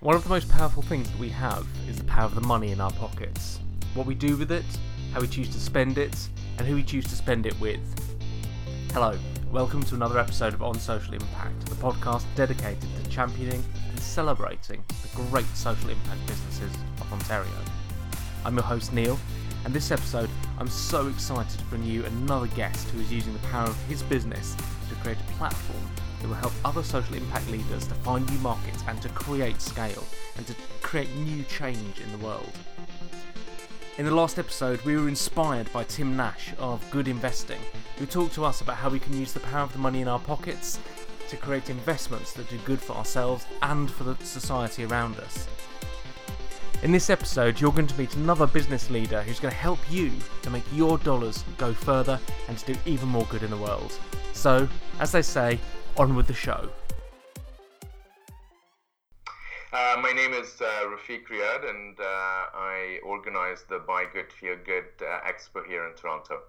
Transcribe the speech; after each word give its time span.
One 0.00 0.14
of 0.14 0.22
the 0.22 0.30
most 0.30 0.48
powerful 0.48 0.84
things 0.84 1.10
that 1.10 1.18
we 1.18 1.28
have 1.30 1.66
is 1.88 1.96
the 1.96 2.04
power 2.04 2.26
of 2.26 2.36
the 2.36 2.40
money 2.42 2.70
in 2.70 2.80
our 2.80 2.92
pockets. 2.92 3.58
What 3.94 4.06
we 4.06 4.14
do 4.14 4.36
with 4.36 4.52
it, 4.52 4.64
how 5.12 5.20
we 5.20 5.26
choose 5.26 5.48
to 5.48 5.58
spend 5.58 5.98
it, 5.98 6.28
and 6.56 6.68
who 6.68 6.76
we 6.76 6.84
choose 6.84 7.04
to 7.06 7.16
spend 7.16 7.46
it 7.46 7.60
with. 7.60 7.80
Hello, 8.92 9.18
welcome 9.50 9.82
to 9.82 9.96
another 9.96 10.20
episode 10.20 10.54
of 10.54 10.62
On 10.62 10.78
Social 10.78 11.14
Impact, 11.14 11.66
the 11.66 11.74
podcast 11.74 12.26
dedicated 12.36 12.86
to 13.02 13.10
championing 13.10 13.64
and 13.88 13.98
celebrating 13.98 14.84
the 15.02 15.08
great 15.16 15.48
social 15.56 15.90
impact 15.90 16.24
businesses 16.28 16.72
of 17.00 17.12
Ontario. 17.12 17.50
I'm 18.44 18.54
your 18.54 18.62
host 18.62 18.92
Neil, 18.92 19.18
and 19.64 19.74
this 19.74 19.90
episode 19.90 20.30
I'm 20.60 20.68
so 20.68 21.08
excited 21.08 21.58
to 21.58 21.64
bring 21.64 21.82
you 21.82 22.04
another 22.04 22.46
guest 22.46 22.88
who 22.90 23.00
is 23.00 23.12
using 23.12 23.32
the 23.32 23.48
power 23.48 23.66
of 23.66 23.82
his 23.88 24.04
business 24.04 24.54
to 24.90 24.94
create 24.94 25.18
a 25.18 25.32
platform 25.32 25.90
that 26.20 26.28
will 26.28 26.34
help 26.34 26.52
other 26.64 26.82
social 26.82 27.14
impact 27.14 27.50
leaders 27.50 27.86
to 27.86 27.94
find 27.94 28.28
new 28.30 28.38
markets 28.38 28.82
and 28.86 29.00
to 29.02 29.08
create 29.10 29.60
scale 29.60 30.04
and 30.36 30.46
to 30.46 30.54
create 30.82 31.14
new 31.16 31.42
change 31.44 32.00
in 32.00 32.10
the 32.12 32.24
world. 32.24 32.52
In 33.98 34.04
the 34.04 34.14
last 34.14 34.38
episode, 34.38 34.80
we 34.82 34.96
were 34.96 35.08
inspired 35.08 35.72
by 35.72 35.82
Tim 35.84 36.16
Nash 36.16 36.54
of 36.58 36.88
Good 36.90 37.08
Investing, 37.08 37.60
who 37.98 38.06
talked 38.06 38.34
to 38.34 38.44
us 38.44 38.60
about 38.60 38.76
how 38.76 38.88
we 38.88 39.00
can 39.00 39.18
use 39.18 39.32
the 39.32 39.40
power 39.40 39.64
of 39.64 39.72
the 39.72 39.78
money 39.80 40.00
in 40.00 40.08
our 40.08 40.20
pockets 40.20 40.78
to 41.28 41.36
create 41.36 41.68
investments 41.68 42.32
that 42.32 42.48
do 42.48 42.58
good 42.64 42.80
for 42.80 42.94
ourselves 42.94 43.46
and 43.62 43.90
for 43.90 44.04
the 44.04 44.16
society 44.24 44.84
around 44.84 45.16
us. 45.18 45.48
In 46.84 46.92
this 46.92 47.10
episode, 47.10 47.60
you're 47.60 47.72
going 47.72 47.88
to 47.88 47.98
meet 47.98 48.14
another 48.14 48.46
business 48.46 48.88
leader 48.88 49.20
who's 49.22 49.40
going 49.40 49.50
to 49.50 49.58
help 49.58 49.80
you 49.90 50.12
to 50.42 50.50
make 50.50 50.62
your 50.72 50.96
dollars 50.98 51.44
go 51.56 51.72
further 51.72 52.20
and 52.46 52.56
to 52.58 52.72
do 52.72 52.78
even 52.86 53.08
more 53.08 53.24
good 53.24 53.42
in 53.42 53.50
the 53.50 53.56
world. 53.56 53.98
So, 54.32 54.68
as 55.00 55.10
they 55.10 55.22
say, 55.22 55.58
on 55.98 56.14
with 56.14 56.26
the 56.26 56.34
show. 56.34 56.70
Uh, 59.70 59.96
my 60.00 60.12
name 60.12 60.32
is 60.32 60.60
uh, 60.62 60.86
Rafiq 60.86 61.26
Riyad, 61.26 61.68
and 61.68 61.98
uh, 62.00 62.04
I 62.04 63.00
organize 63.04 63.64
the 63.68 63.80
Buy 63.80 64.04
Good 64.10 64.32
Feel 64.32 64.56
Good 64.64 64.86
uh, 65.02 65.20
Expo 65.28 65.66
here 65.66 65.86
in 65.86 65.94
Toronto. 65.94 66.40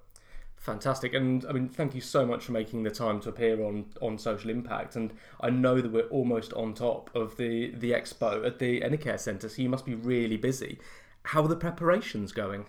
Fantastic, 0.56 1.14
and 1.14 1.46
I 1.50 1.54
mean, 1.54 1.68
thank 1.68 1.96
you 1.96 2.02
so 2.02 2.26
much 2.26 2.46
for 2.46 2.52
making 2.52 2.84
the 2.84 2.92
time 2.92 3.20
to 3.22 3.30
appear 3.30 3.64
on 3.64 3.86
on 4.02 4.18
Social 4.18 4.50
Impact. 4.50 4.96
And 4.96 5.14
I 5.42 5.50
know 5.50 5.82
that 5.82 5.92
we're 5.92 6.08
almost 6.08 6.54
on 6.54 6.74
top 6.74 7.10
of 7.16 7.36
the 7.38 7.72
the 7.76 7.92
expo 7.92 8.46
at 8.46 8.60
the 8.60 8.82
Enercare 8.82 9.20
Centre, 9.20 9.50
so 9.50 9.62
you 9.62 9.70
must 9.70 9.86
be 9.86 9.96
really 9.96 10.38
busy. 10.38 10.80
How 11.24 11.42
are 11.44 11.48
the 11.48 11.56
preparations 11.56 12.32
going? 12.32 12.66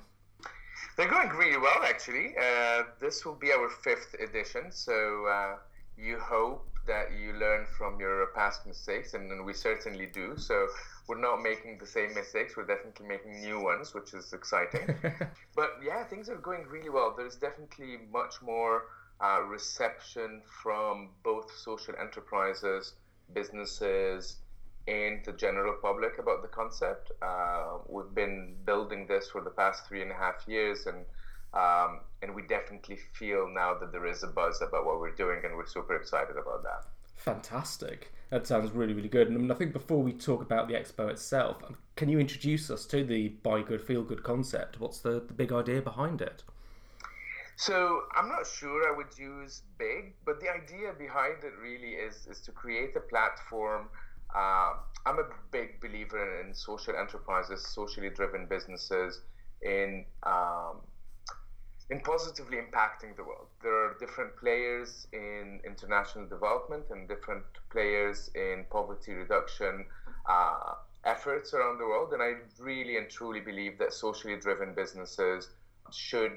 They're 0.96 1.08
going 1.08 1.28
really 1.30 1.58
well, 1.58 1.82
actually. 1.84 2.34
Uh, 2.36 2.82
this 3.00 3.24
will 3.24 3.34
be 3.34 3.52
our 3.52 3.68
fifth 3.68 4.14
edition, 4.20 4.70
so 4.70 5.26
uh, 5.26 5.56
you 5.96 6.18
hope 6.18 6.69
that 6.86 7.12
you 7.12 7.32
learn 7.34 7.66
from 7.66 8.00
your 8.00 8.26
past 8.34 8.66
mistakes, 8.66 9.14
and, 9.14 9.30
and, 9.30 9.44
we 9.44 9.52
certainly 9.52 10.06
do. 10.06 10.36
So 10.36 10.66
we're 11.06 11.20
not 11.20 11.42
making 11.42 11.78
the 11.78 11.86
same 11.86 12.14
mistakes; 12.14 12.56
we're 12.56 12.66
definitely 12.66 13.06
making 13.06 13.40
new 13.40 13.60
ones, 13.60 13.94
which 13.94 14.14
is 14.14 14.32
exciting. 14.32 14.94
but 15.56 15.70
yeah, 15.84 16.04
things 16.04 16.28
are 16.28 16.36
going 16.36 16.66
really 16.66 16.90
well. 16.90 17.14
There's 17.16 17.36
definitely 17.36 17.98
much 18.12 18.42
more 18.42 18.84
uh, 19.20 19.42
reception 19.42 20.42
from 20.62 21.10
both 21.22 21.52
social 21.56 21.94
enterprises, 22.00 22.94
businesses, 23.34 24.36
and 24.88 25.24
the 25.24 25.32
general 25.32 25.74
public 25.80 26.18
about 26.18 26.42
the 26.42 26.48
concept. 26.48 27.12
Uh, 27.22 27.78
we've 27.86 28.14
been 28.14 28.56
building 28.64 29.06
this 29.06 29.30
for 29.30 29.40
the 29.40 29.50
past 29.50 29.86
three 29.86 30.02
and 30.02 30.10
a 30.10 30.14
half 30.14 30.46
years, 30.46 30.86
and 30.86 31.04
um, 31.54 32.00
and 32.22 32.34
we 32.34 32.42
definitely 32.42 32.98
feel 33.14 33.48
now 33.48 33.74
that 33.78 33.92
there 33.92 34.06
is 34.06 34.22
a 34.22 34.28
buzz 34.28 34.62
about 34.62 34.86
what 34.86 35.00
we're 35.00 35.14
doing, 35.14 35.40
and 35.44 35.56
we're 35.56 35.66
super 35.66 35.96
excited 35.96 36.36
about 36.36 36.62
that. 36.62 36.86
Fantastic. 37.16 38.12
That 38.30 38.46
sounds 38.46 38.70
really, 38.70 38.94
really 38.94 39.08
good. 39.08 39.26
And 39.26 39.36
I, 39.36 39.40
mean, 39.40 39.50
I 39.50 39.54
think 39.54 39.72
before 39.72 40.02
we 40.02 40.12
talk 40.12 40.40
about 40.40 40.68
the 40.68 40.74
expo 40.74 41.10
itself, 41.10 41.62
um, 41.66 41.76
can 41.96 42.08
you 42.08 42.20
introduce 42.20 42.70
us 42.70 42.86
to 42.86 43.04
the 43.04 43.28
Buy 43.28 43.62
Good, 43.62 43.82
Feel 43.82 44.02
Good 44.02 44.22
concept? 44.22 44.78
What's 44.80 45.00
the, 45.00 45.20
the 45.26 45.34
big 45.34 45.52
idea 45.52 45.82
behind 45.82 46.22
it? 46.22 46.44
So 47.56 48.04
I'm 48.16 48.28
not 48.28 48.46
sure 48.46 48.90
I 48.90 48.96
would 48.96 49.18
use 49.18 49.62
big, 49.78 50.14
but 50.24 50.40
the 50.40 50.48
idea 50.48 50.94
behind 50.98 51.44
it 51.44 51.52
really 51.60 51.92
is 51.92 52.26
is 52.26 52.40
to 52.42 52.52
create 52.52 52.96
a 52.96 53.00
platform. 53.00 53.88
Uh, 54.34 54.74
I'm 55.04 55.18
a 55.18 55.28
big 55.50 55.78
believer 55.80 56.40
in 56.40 56.54
social 56.54 56.96
enterprises, 56.96 57.66
socially 57.66 58.08
driven 58.08 58.46
businesses, 58.46 59.20
in 59.60 60.06
um, 60.22 60.80
in 61.90 62.00
positively 62.00 62.58
impacting 62.58 63.16
the 63.16 63.24
world. 63.24 63.48
There 63.62 63.74
are 63.74 63.96
different 63.98 64.36
players 64.36 65.08
in 65.12 65.60
international 65.64 66.26
development 66.26 66.84
and 66.90 67.08
different 67.08 67.44
players 67.70 68.30
in 68.34 68.64
poverty 68.70 69.12
reduction 69.12 69.84
uh, 70.28 70.74
efforts 71.04 71.52
around 71.52 71.78
the 71.78 71.84
world. 71.84 72.12
And 72.12 72.22
I 72.22 72.34
really 72.60 72.96
and 72.96 73.10
truly 73.10 73.40
believe 73.40 73.76
that 73.78 73.92
socially 73.92 74.36
driven 74.36 74.72
businesses 74.74 75.48
should 75.90 76.32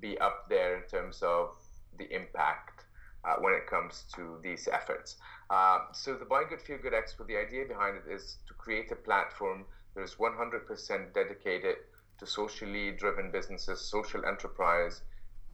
be 0.00 0.18
up 0.18 0.48
there 0.48 0.76
in 0.78 0.82
terms 0.88 1.22
of 1.22 1.50
the 1.96 2.12
impact 2.12 2.84
uh, 3.24 3.36
when 3.40 3.54
it 3.54 3.68
comes 3.68 4.04
to 4.16 4.38
these 4.42 4.68
efforts. 4.72 5.16
Uh, 5.50 5.78
so 5.92 6.14
the 6.14 6.24
Buy 6.24 6.42
Good 6.48 6.60
Feel 6.60 6.78
Good 6.78 6.92
Expo, 6.92 7.24
the 7.26 7.36
idea 7.36 7.64
behind 7.66 7.96
it 7.96 8.12
is 8.12 8.38
to 8.48 8.54
create 8.54 8.90
a 8.90 8.96
platform 8.96 9.64
that 9.94 10.02
is 10.02 10.16
100% 10.16 11.14
dedicated 11.14 11.76
to 12.18 12.26
socially 12.26 12.92
driven 12.92 13.30
businesses, 13.30 13.80
social 13.80 14.24
enterprise, 14.24 15.02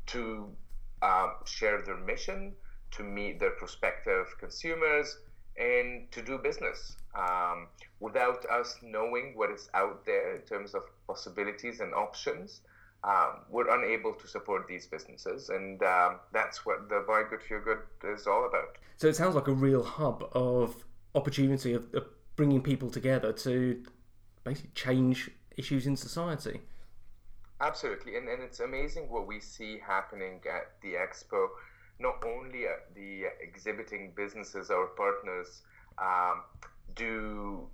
to 0.07 0.49
uh, 1.03 1.29
share 1.45 1.83
their 1.83 1.97
mission, 1.97 2.53
to 2.93 3.03
meet 3.03 3.41
their 3.41 3.51
prospective 3.51 4.27
consumers, 4.39 5.19
and 5.59 6.11
to 6.11 6.23
do 6.23 6.39
business. 6.39 6.97
Um, 7.17 7.69
without 8.01 8.45
us 8.51 8.77
knowing 8.83 9.33
what 9.37 9.51
is 9.51 9.69
out 9.75 10.05
there 10.05 10.37
in 10.37 10.43
terms 10.43 10.75
of 10.75 10.83
possibilities 11.07 11.81
and 11.81 11.95
options, 11.95 12.61
um, 13.05 13.41
we're 13.51 13.69
unable 13.69 14.15
to 14.15 14.27
support 14.27 14.67
these 14.67 14.87
businesses, 14.87 15.51
and 15.51 15.83
um, 15.83 16.21
that's 16.33 16.65
what 16.65 16.89
the 16.89 17.05
Buy 17.07 17.23
Good 17.29 17.43
Feel 17.43 17.61
Good 17.61 17.79
is 18.15 18.27
all 18.27 18.47
about. 18.47 18.79
So 18.97 19.09
it 19.09 19.17
sounds 19.17 19.35
like 19.35 19.49
a 19.49 19.53
real 19.53 19.83
hub 19.83 20.29
of 20.33 20.85
opportunity 21.15 21.75
of, 21.75 21.85
of 21.95 22.07
bringing 22.37 22.63
people 22.63 22.91
together 22.91 23.33
to 23.33 23.83
basically 24.43 24.71
change 24.75 25.31
issues 25.57 25.87
in 25.87 25.97
society. 25.97 26.61
Absolutely, 27.61 28.17
and, 28.17 28.29
and 28.29 28.43
it's 28.43 28.61
amazing 28.61 29.09
what 29.09 29.27
we 29.27 29.41
see 29.41 29.79
happening 29.87 30.41
at 30.53 30.73
the 30.83 30.95
expo. 30.95 31.49
Not 31.99 32.23
only 32.25 32.65
the 32.95 33.25
exhibiting 33.41 34.13
businesses, 34.17 34.71
our 34.71 34.87
partners 34.89 35.63
um, 35.99 36.43
do 36.97 37.69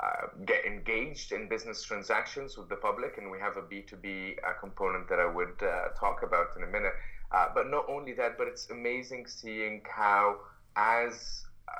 uh, 0.00 0.26
get 0.44 0.64
engaged 0.64 1.30
in 1.30 1.48
business 1.48 1.82
transactions 1.82 2.58
with 2.58 2.68
the 2.68 2.76
public, 2.76 3.16
and 3.16 3.30
we 3.30 3.38
have 3.38 3.56
a 3.56 3.62
B2B 3.62 4.36
uh, 4.38 4.52
component 4.60 5.08
that 5.08 5.20
I 5.20 5.26
would 5.26 5.62
uh, 5.62 5.88
talk 5.98 6.22
about 6.24 6.48
in 6.56 6.64
a 6.64 6.66
minute. 6.66 6.92
Uh, 7.30 7.46
but 7.54 7.70
not 7.70 7.84
only 7.88 8.12
that, 8.12 8.36
but 8.36 8.48
it's 8.48 8.70
amazing 8.70 9.26
seeing 9.26 9.82
how, 9.88 10.36
as 10.76 11.44
uh, 11.68 11.72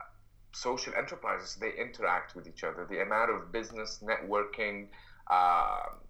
social 0.53 0.93
enterprises, 0.94 1.56
they 1.61 1.73
interact 1.78 2.34
with 2.34 2.47
each 2.47 2.65
other. 2.65 2.87
The 2.89 3.03
amount 3.03 3.31
of 3.31 3.53
business 3.53 4.03
networking, 4.03 4.87
um, 5.31 6.01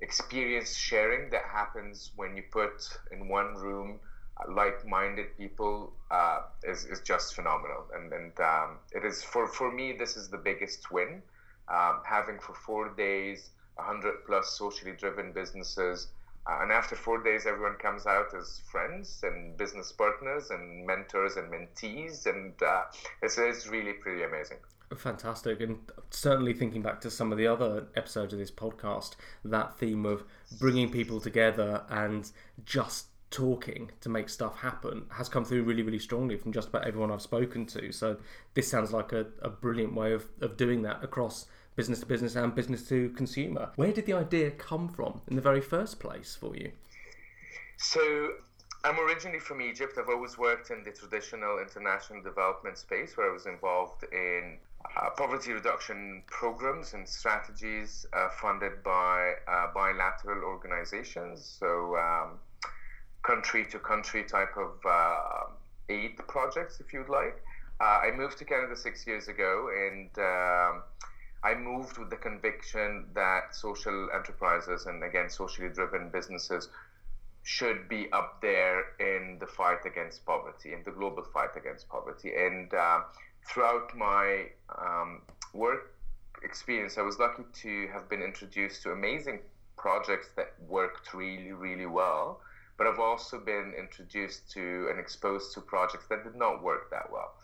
experience 0.00 0.76
sharing 0.76 1.30
that 1.30 1.44
happens 1.44 2.12
when 2.16 2.36
you 2.36 2.42
put 2.50 2.88
in 3.12 3.28
one 3.28 3.54
room 3.54 4.00
uh, 4.38 4.52
like-minded 4.52 5.36
people 5.36 5.92
uh, 6.10 6.40
is, 6.64 6.84
is 6.86 7.00
just 7.00 7.34
phenomenal. 7.34 7.84
And, 7.94 8.12
and 8.12 8.32
um, 8.40 8.78
it 8.92 9.04
is 9.04 9.22
for, 9.22 9.46
for 9.46 9.70
me 9.70 9.92
this 9.92 10.16
is 10.16 10.28
the 10.28 10.38
biggest 10.38 10.90
win. 10.90 11.22
Um, 11.68 12.00
having 12.04 12.38
for 12.40 12.54
four 12.54 12.94
days 12.96 13.50
100 13.76 14.26
plus 14.26 14.58
socially 14.58 14.92
driven 14.98 15.32
businesses 15.32 16.08
uh, 16.46 16.58
and 16.60 16.72
after 16.72 16.96
four 16.96 17.22
days 17.22 17.46
everyone 17.46 17.76
comes 17.76 18.04
out 18.04 18.34
as 18.36 18.60
friends 18.70 19.20
and 19.22 19.56
business 19.56 19.92
partners 19.92 20.50
and 20.50 20.84
mentors 20.84 21.36
and 21.36 21.52
mentees. 21.52 22.26
And 22.26 22.60
uh, 22.62 22.82
it's, 23.22 23.38
it's 23.38 23.68
really 23.68 23.92
pretty 23.92 24.24
amazing 24.24 24.58
Fantastic. 24.96 25.60
And 25.60 25.78
certainly 26.10 26.52
thinking 26.52 26.82
back 26.82 27.00
to 27.02 27.10
some 27.10 27.32
of 27.32 27.38
the 27.38 27.46
other 27.46 27.86
episodes 27.96 28.32
of 28.32 28.38
this 28.38 28.50
podcast, 28.50 29.16
that 29.44 29.78
theme 29.78 30.04
of 30.06 30.24
bringing 30.58 30.90
people 30.90 31.20
together 31.20 31.84
and 31.88 32.30
just 32.64 33.06
talking 33.30 33.90
to 34.02 34.08
make 34.10 34.28
stuff 34.28 34.58
happen 34.58 35.06
has 35.10 35.28
come 35.28 35.44
through 35.44 35.64
really, 35.64 35.82
really 35.82 35.98
strongly 35.98 36.36
from 36.36 36.52
just 36.52 36.68
about 36.68 36.86
everyone 36.86 37.10
I've 37.10 37.22
spoken 37.22 37.66
to. 37.66 37.90
So 37.90 38.18
this 38.54 38.68
sounds 38.68 38.92
like 38.92 39.12
a, 39.12 39.26
a 39.40 39.48
brilliant 39.48 39.94
way 39.94 40.12
of, 40.12 40.26
of 40.40 40.56
doing 40.56 40.82
that 40.82 41.02
across 41.02 41.46
business 41.74 42.00
to 42.00 42.06
business 42.06 42.36
and 42.36 42.54
business 42.54 42.86
to 42.88 43.08
consumer. 43.10 43.70
Where 43.76 43.92
did 43.92 44.06
the 44.06 44.12
idea 44.12 44.50
come 44.50 44.88
from 44.88 45.22
in 45.28 45.36
the 45.36 45.42
very 45.42 45.62
first 45.62 45.98
place 45.98 46.36
for 46.38 46.54
you? 46.54 46.72
So 47.78 48.34
I'm 48.84 48.98
originally 48.98 49.40
from 49.40 49.62
Egypt. 49.62 49.96
I've 49.98 50.08
always 50.08 50.36
worked 50.36 50.70
in 50.70 50.84
the 50.84 50.90
traditional 50.90 51.58
international 51.58 52.22
development 52.22 52.78
space 52.78 53.16
where 53.16 53.30
I 53.30 53.32
was 53.32 53.46
involved 53.46 54.04
in 54.12 54.58
uh, 54.96 55.10
poverty 55.16 55.52
reduction 55.52 56.22
programs 56.26 56.94
and 56.94 57.08
strategies 57.08 58.06
uh, 58.12 58.28
funded 58.40 58.82
by 58.82 59.32
uh, 59.48 59.66
bilateral 59.74 60.44
organizations. 60.44 61.56
So, 61.58 61.96
um, 61.96 62.38
country 63.22 63.64
to 63.70 63.78
country 63.78 64.24
type 64.24 64.56
of 64.56 64.74
uh, 64.84 65.44
aid 65.88 66.18
projects, 66.28 66.80
if 66.80 66.92
you'd 66.92 67.08
like. 67.08 67.42
Uh, 67.80 68.00
I 68.06 68.10
moved 68.16 68.38
to 68.38 68.44
Canada 68.44 68.76
six 68.76 69.06
years 69.06 69.28
ago 69.28 69.68
and 69.74 70.10
um, 70.18 70.82
I 71.42 71.54
moved 71.54 71.98
with 71.98 72.10
the 72.10 72.16
conviction 72.16 73.06
that 73.14 73.54
social 73.54 74.08
enterprises 74.14 74.86
and 74.86 75.02
again 75.02 75.28
socially 75.28 75.68
driven 75.68 76.08
businesses 76.10 76.68
should 77.42 77.88
be 77.88 78.06
up 78.12 78.40
there 78.40 78.84
in 79.00 79.38
the 79.40 79.46
fight 79.46 79.84
against 79.84 80.24
poverty, 80.24 80.72
in 80.72 80.82
the 80.84 80.92
global 80.92 81.24
fight 81.24 81.56
against 81.56 81.88
poverty. 81.88 82.32
And 82.36 82.72
throughout 83.46 83.96
my 83.96 84.46
um, 84.78 85.22
work 85.52 85.94
experience, 86.42 86.98
I 86.98 87.02
was 87.02 87.18
lucky 87.18 87.44
to 87.62 87.88
have 87.92 88.08
been 88.08 88.22
introduced 88.22 88.82
to 88.82 88.92
amazing 88.92 89.40
projects 89.76 90.28
that 90.36 90.54
worked 90.68 91.12
really, 91.14 91.52
really 91.52 91.86
well. 91.86 92.40
But 92.78 92.86
I've 92.86 92.98
also 93.00 93.38
been 93.38 93.74
introduced 93.78 94.50
to 94.52 94.88
and 94.90 94.98
exposed 94.98 95.52
to 95.54 95.60
projects 95.60 96.06
that 96.08 96.24
did 96.24 96.36
not 96.36 96.62
work 96.62 96.90
that 96.90 97.10
well. 97.12 97.34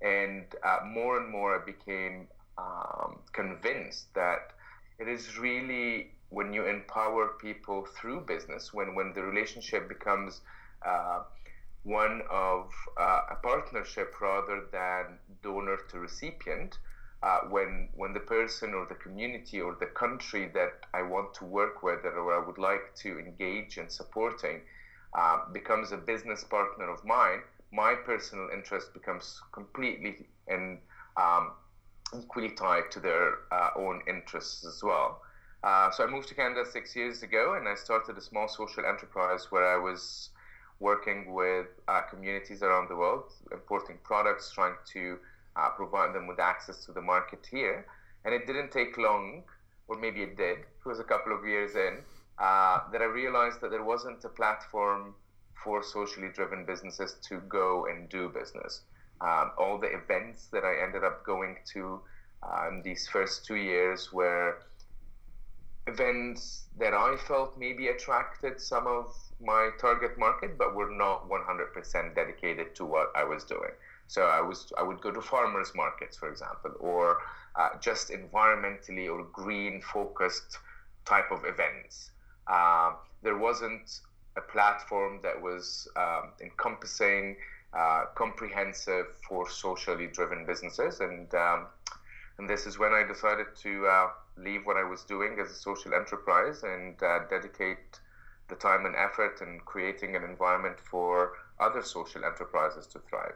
And 0.00 0.44
uh, 0.62 0.78
more 0.86 1.18
and 1.18 1.30
more, 1.30 1.60
I 1.60 1.64
became 1.64 2.28
um, 2.56 3.18
convinced 3.32 4.14
that 4.14 4.52
it 4.98 5.08
is 5.08 5.38
really 5.38 6.12
when 6.30 6.52
you 6.52 6.66
empower 6.66 7.28
people 7.40 7.86
through 7.96 8.20
business, 8.20 8.72
when, 8.72 8.94
when 8.94 9.12
the 9.14 9.22
relationship 9.22 9.88
becomes 9.88 10.40
uh, 10.86 11.22
one 11.86 12.22
of 12.30 12.72
uh, 13.00 13.20
a 13.30 13.36
partnership 13.36 14.20
rather 14.20 14.64
than 14.72 15.18
donor 15.42 15.78
to 15.88 16.00
recipient, 16.00 16.78
uh, 17.22 17.40
when 17.48 17.88
when 17.94 18.12
the 18.12 18.20
person 18.20 18.74
or 18.74 18.86
the 18.86 18.96
community 18.96 19.60
or 19.60 19.76
the 19.78 19.86
country 19.86 20.50
that 20.52 20.74
I 20.92 21.02
want 21.02 21.32
to 21.34 21.44
work 21.44 21.82
with 21.82 22.04
or 22.04 22.34
I 22.34 22.44
would 22.44 22.58
like 22.58 22.94
to 23.02 23.18
engage 23.18 23.78
in 23.78 23.88
supporting 23.88 24.62
uh, 25.16 25.38
becomes 25.52 25.92
a 25.92 25.96
business 25.96 26.44
partner 26.44 26.90
of 26.90 27.04
mine, 27.04 27.40
my 27.72 27.94
personal 27.94 28.48
interest 28.52 28.92
becomes 28.92 29.40
completely 29.52 30.26
and 30.48 30.78
um, 31.16 31.52
equally 32.18 32.50
tied 32.50 32.90
to 32.90 33.00
their 33.00 33.38
uh, 33.52 33.70
own 33.76 34.02
interests 34.08 34.66
as 34.66 34.82
well. 34.82 35.22
Uh, 35.62 35.90
so 35.90 36.04
I 36.04 36.06
moved 36.08 36.28
to 36.28 36.34
Canada 36.34 36.64
six 36.70 36.94
years 36.94 37.22
ago, 37.22 37.54
and 37.54 37.66
I 37.66 37.74
started 37.74 38.18
a 38.18 38.20
small 38.20 38.48
social 38.48 38.84
enterprise 38.84 39.46
where 39.50 39.66
I 39.66 39.78
was 39.78 40.30
working 40.78 41.32
with 41.32 41.66
uh, 41.88 42.02
communities 42.02 42.62
around 42.62 42.88
the 42.88 42.96
world, 42.96 43.32
importing 43.52 43.98
products, 44.04 44.50
trying 44.52 44.76
to 44.92 45.18
uh, 45.56 45.70
provide 45.70 46.14
them 46.14 46.26
with 46.26 46.38
access 46.38 46.84
to 46.84 46.92
the 46.92 47.00
market 47.00 47.46
here. 47.50 47.86
And 48.24 48.34
it 48.34 48.46
didn't 48.46 48.72
take 48.72 48.98
long, 48.98 49.44
or 49.88 49.98
maybe 49.98 50.22
it 50.22 50.36
did. 50.36 50.58
It 50.58 50.86
was 50.86 51.00
a 51.00 51.04
couple 51.04 51.36
of 51.36 51.46
years 51.46 51.74
in 51.74 51.98
uh, 52.38 52.80
that 52.92 53.00
I 53.00 53.06
realized 53.06 53.60
that 53.62 53.70
there 53.70 53.84
wasn't 53.84 54.24
a 54.24 54.28
platform 54.28 55.14
for 55.62 55.82
socially 55.82 56.28
driven 56.34 56.66
businesses 56.66 57.16
to 57.28 57.40
go 57.48 57.86
and 57.86 58.08
do 58.08 58.28
business. 58.28 58.82
Um, 59.20 59.52
all 59.58 59.78
the 59.78 59.86
events 59.86 60.48
that 60.52 60.62
I 60.64 60.84
ended 60.84 61.02
up 61.02 61.24
going 61.24 61.56
to 61.72 62.00
in 62.68 62.82
these 62.82 63.08
first 63.08 63.44
two 63.44 63.56
years 63.56 64.12
were 64.12 64.62
events 65.86 66.64
that 66.78 66.94
I 66.94 67.16
felt 67.26 67.58
maybe 67.58 67.88
attracted 67.88 68.60
some 68.60 68.86
of 68.86 69.14
my 69.40 69.70
target 69.78 70.18
market, 70.18 70.56
but 70.56 70.74
were 70.74 70.90
not 70.90 71.28
100% 71.28 72.14
dedicated 72.14 72.74
to 72.76 72.84
what 72.84 73.12
I 73.14 73.24
was 73.24 73.44
doing. 73.44 73.72
So 74.08 74.22
I 74.22 74.40
was 74.40 74.72
I 74.78 74.82
would 74.82 75.00
go 75.00 75.10
to 75.10 75.20
farmers 75.20 75.72
markets, 75.74 76.16
for 76.16 76.30
example, 76.30 76.72
or 76.78 77.18
uh, 77.56 77.70
just 77.80 78.10
environmentally 78.10 79.10
or 79.12 79.24
green 79.32 79.80
focused 79.80 80.58
type 81.04 81.30
of 81.30 81.44
events. 81.44 82.10
Uh, 82.46 82.92
there 83.22 83.36
wasn't 83.36 84.00
a 84.36 84.40
platform 84.40 85.20
that 85.22 85.40
was 85.40 85.88
um, 85.96 86.30
encompassing, 86.40 87.36
uh, 87.76 88.04
comprehensive 88.14 89.06
for 89.28 89.48
socially 89.50 90.06
driven 90.06 90.46
businesses, 90.46 91.00
and 91.00 91.34
um, 91.34 91.66
and 92.38 92.48
this 92.48 92.66
is 92.66 92.78
when 92.78 92.92
I 92.92 93.02
decided 93.02 93.46
to 93.62 93.86
uh, 93.86 94.08
leave 94.36 94.66
what 94.66 94.76
I 94.76 94.84
was 94.84 95.02
doing 95.02 95.38
as 95.40 95.50
a 95.50 95.54
social 95.54 95.94
enterprise 95.94 96.62
and 96.62 97.02
uh, 97.02 97.20
dedicate 97.30 97.98
the 98.48 98.54
time 98.54 98.86
and 98.86 98.94
effort 98.94 99.40
in 99.42 99.60
creating 99.64 100.16
an 100.16 100.22
environment 100.22 100.76
for 100.78 101.32
other 101.58 101.82
social 101.82 102.24
enterprises 102.24 102.86
to 102.88 102.98
thrive. 103.00 103.34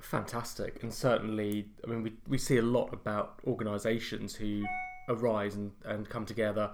Fantastic, 0.00 0.82
and 0.82 0.92
certainly, 0.92 1.68
I 1.84 1.90
mean, 1.90 2.02
we, 2.02 2.14
we 2.26 2.38
see 2.38 2.56
a 2.56 2.62
lot 2.62 2.92
about 2.92 3.40
organisations 3.46 4.34
who 4.34 4.64
arise 5.08 5.54
and, 5.54 5.72
and 5.84 6.08
come 6.08 6.24
together 6.24 6.70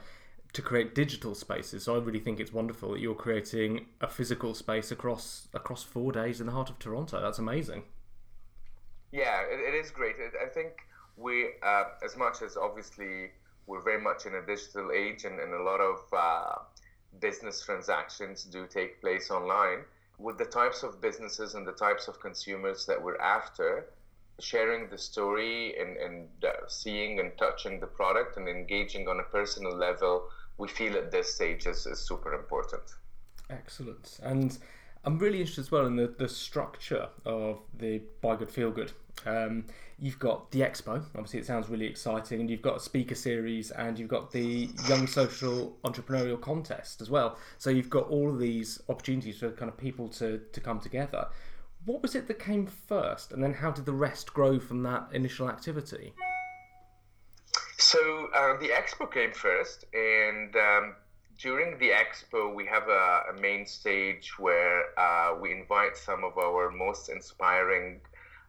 to 0.52 0.62
create 0.62 0.94
digital 0.94 1.34
spaces. 1.34 1.84
So 1.84 1.96
I 1.96 1.98
really 1.98 2.20
think 2.20 2.40
it's 2.40 2.52
wonderful 2.52 2.92
that 2.92 3.00
you're 3.00 3.14
creating 3.14 3.86
a 4.00 4.08
physical 4.08 4.54
space 4.54 4.90
across 4.90 5.48
across 5.52 5.82
four 5.82 6.12
days 6.12 6.40
in 6.40 6.46
the 6.46 6.52
heart 6.52 6.70
of 6.70 6.78
Toronto. 6.78 7.20
That's 7.20 7.38
amazing. 7.38 7.82
Yeah, 9.12 9.42
it, 9.42 9.74
it 9.74 9.74
is 9.76 9.90
great. 9.90 10.16
It, 10.18 10.32
I 10.42 10.48
think 10.48 10.72
we, 11.16 11.48
uh, 11.62 11.84
as 12.04 12.16
much 12.16 12.42
as 12.42 12.56
obviously 12.56 13.30
we're 13.66 13.82
very 13.82 14.00
much 14.00 14.26
in 14.26 14.34
a 14.34 14.46
digital 14.46 14.90
age 14.92 15.24
and, 15.24 15.38
and 15.40 15.52
a 15.52 15.62
lot 15.62 15.80
of 15.80 15.98
uh, 16.16 16.54
business 17.20 17.62
transactions 17.62 18.44
do 18.44 18.66
take 18.66 19.00
place 19.00 19.30
online, 19.30 19.80
with 20.18 20.38
the 20.38 20.44
types 20.46 20.82
of 20.82 21.00
businesses 21.00 21.54
and 21.54 21.66
the 21.66 21.72
types 21.72 22.08
of 22.08 22.20
consumers 22.20 22.86
that 22.86 23.02
we're 23.02 23.18
after, 23.18 23.86
sharing 24.40 24.88
the 24.88 24.98
story 24.98 25.78
and, 25.78 25.96
and 25.96 26.28
uh, 26.44 26.52
seeing 26.68 27.20
and 27.20 27.32
touching 27.38 27.80
the 27.80 27.86
product 27.86 28.36
and 28.36 28.48
engaging 28.48 29.08
on 29.08 29.20
a 29.20 29.22
personal 29.24 29.74
level, 29.76 30.28
we 30.58 30.68
feel 30.68 30.96
at 30.96 31.10
this 31.10 31.34
stage 31.34 31.66
is, 31.66 31.86
is 31.86 31.98
super 31.98 32.34
important. 32.34 32.82
Excellent. 33.50 34.18
And 34.22 34.58
I'm 35.06 35.18
really 35.18 35.38
interested 35.38 35.60
as 35.60 35.70
well 35.70 35.86
in 35.86 35.94
the, 35.94 36.08
the 36.18 36.28
structure 36.28 37.08
of 37.24 37.60
the 37.78 38.02
Buy 38.20 38.34
Good 38.34 38.50
Feel 38.50 38.72
Good. 38.72 38.90
Um, 39.24 39.64
you've 40.00 40.18
got 40.18 40.50
the 40.50 40.60
expo, 40.62 41.04
obviously, 41.14 41.38
it 41.38 41.46
sounds 41.46 41.68
really 41.68 41.86
exciting, 41.86 42.40
and 42.40 42.50
you've 42.50 42.60
got 42.60 42.76
a 42.76 42.80
speaker 42.80 43.14
series, 43.14 43.70
and 43.70 43.96
you've 44.00 44.08
got 44.08 44.32
the 44.32 44.68
Young 44.88 45.06
Social 45.06 45.78
Entrepreneurial 45.84 46.40
Contest 46.40 47.00
as 47.00 47.08
well. 47.08 47.38
So 47.56 47.70
you've 47.70 47.88
got 47.88 48.08
all 48.08 48.30
of 48.30 48.40
these 48.40 48.82
opportunities 48.88 49.38
for 49.38 49.52
kind 49.52 49.70
of 49.70 49.78
people 49.78 50.08
to, 50.08 50.40
to 50.52 50.60
come 50.60 50.80
together. 50.80 51.28
What 51.84 52.02
was 52.02 52.16
it 52.16 52.26
that 52.26 52.40
came 52.40 52.66
first, 52.66 53.30
and 53.30 53.40
then 53.40 53.54
how 53.54 53.70
did 53.70 53.86
the 53.86 53.92
rest 53.92 54.34
grow 54.34 54.58
from 54.58 54.82
that 54.82 55.08
initial 55.12 55.48
activity? 55.48 56.14
So 57.78 58.28
uh, 58.34 58.58
the 58.58 58.70
expo 58.70 59.10
came 59.10 59.32
first, 59.32 59.84
and 59.94 60.56
um, 60.56 60.96
during 61.38 61.78
the 61.78 61.90
expo, 61.90 62.54
we 62.54 62.66
have 62.66 62.88
a, 62.88 63.22
a 63.36 63.40
main 63.40 63.66
stage 63.66 64.38
where 64.38 64.98
uh, 64.98 65.34
we 65.40 65.52
invite 65.52 65.96
some 65.96 66.24
of 66.24 66.38
our 66.38 66.70
most 66.70 67.08
inspiring 67.08 68.00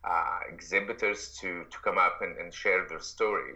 uh, 0.04 0.40
exhibitors 0.48 1.38
to, 1.42 1.66
to 1.70 1.78
come 1.84 1.98
up 1.98 2.22
and, 2.22 2.38
and 2.38 2.54
share 2.54 2.88
their 2.88 3.02
story. 3.02 3.56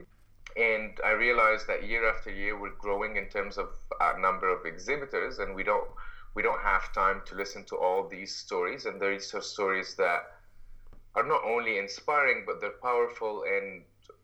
And 0.58 1.00
I 1.06 1.12
realized 1.12 1.68
that 1.68 1.88
year 1.88 2.10
after 2.10 2.30
year, 2.30 2.60
we're 2.60 2.76
growing 2.76 3.16
in 3.16 3.28
terms 3.30 3.58
of 3.58 3.70
uh, 4.02 4.14
number 4.20 4.50
of 4.50 4.66
exhibitors, 4.66 5.40
and 5.40 5.56
we 5.56 5.64
don't 5.64 5.88
we 6.34 6.42
don't 6.42 6.62
have 6.62 6.94
time 6.94 7.22
to 7.26 7.36
listen 7.36 7.64
to 7.66 7.76
all 7.78 8.08
these 8.08 8.36
stories. 8.36 8.86
And 8.86 9.00
these 9.02 9.34
are 9.34 9.42
stories 9.42 9.96
that 9.96 10.20
are 11.16 11.26
not 11.26 11.42
only 11.46 11.78
inspiring, 11.78 12.44
but 12.46 12.60
they're 12.60 12.82
powerful, 12.82 13.44
and 13.44 13.84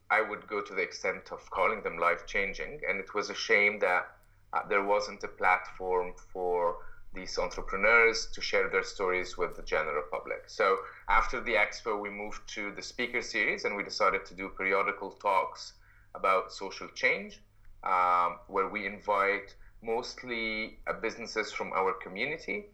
I 0.09 0.21
would 0.21 0.47
go 0.47 0.61
to 0.61 0.73
the 0.73 0.81
extent 0.81 1.31
of 1.31 1.49
calling 1.49 1.81
them 1.81 1.97
life 1.97 2.25
changing. 2.25 2.81
And 2.87 2.99
it 2.99 3.13
was 3.13 3.29
a 3.29 3.35
shame 3.35 3.79
that 3.79 4.16
uh, 4.53 4.61
there 4.69 4.83
wasn't 4.83 5.23
a 5.23 5.27
platform 5.27 6.13
for 6.33 6.77
these 7.13 7.37
entrepreneurs 7.39 8.27
to 8.33 8.41
share 8.41 8.69
their 8.69 8.83
stories 8.83 9.37
with 9.37 9.55
the 9.55 9.63
general 9.63 10.03
public. 10.11 10.43
So 10.47 10.77
after 11.09 11.41
the 11.41 11.53
expo, 11.53 11.99
we 11.99 12.09
moved 12.09 12.41
to 12.55 12.71
the 12.75 12.81
speaker 12.81 13.21
series 13.21 13.65
and 13.65 13.75
we 13.75 13.83
decided 13.83 14.25
to 14.25 14.33
do 14.35 14.49
periodical 14.49 15.11
talks 15.11 15.73
about 16.13 16.51
social 16.51 16.87
change, 16.89 17.41
um, 17.83 18.37
where 18.47 18.69
we 18.69 18.85
invite 18.85 19.55
mostly 19.81 20.79
uh, 20.87 20.93
businesses 20.93 21.51
from 21.51 21.71
our 21.73 21.93
community 21.93 22.65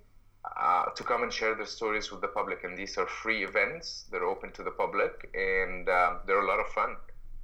uh, 0.57 0.85
to 0.95 1.03
come 1.03 1.23
and 1.23 1.31
share 1.31 1.55
their 1.55 1.65
stories 1.65 2.11
with 2.11 2.21
the 2.21 2.27
public. 2.27 2.63
And 2.63 2.77
these 2.77 2.97
are 2.97 3.07
free 3.07 3.43
events, 3.43 4.05
they're 4.11 4.25
open 4.25 4.51
to 4.53 4.63
the 4.63 4.71
public, 4.71 5.29
and 5.33 5.87
um, 5.89 6.19
they're 6.25 6.43
a 6.43 6.47
lot 6.47 6.59
of 6.59 6.67
fun, 6.67 6.95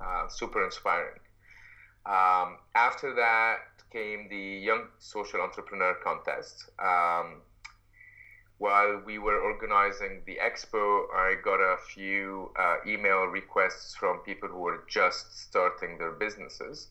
uh, 0.01 0.27
super 0.27 0.63
inspiring. 0.65 1.19
Um, 2.09 2.57
after 2.73 3.13
that, 3.13 3.59
came 3.91 4.27
the 4.29 4.65
Young 4.65 4.87
Social 4.97 5.41
Entrepreneur 5.41 5.95
Contest. 6.03 6.69
Um, 6.79 7.41
while 8.57 9.01
we 9.05 9.19
were 9.19 9.39
organizing 9.39 10.23
the 10.25 10.37
expo, 10.43 11.05
I 11.13 11.35
got 11.43 11.59
a 11.61 11.77
few 11.93 12.51
uh, 12.59 12.77
email 12.85 13.25
requests 13.25 13.95
from 13.95 14.19
people 14.19 14.49
who 14.49 14.59
were 14.59 14.83
just 14.87 15.39
starting 15.39 15.97
their 15.99 16.11
businesses, 16.11 16.87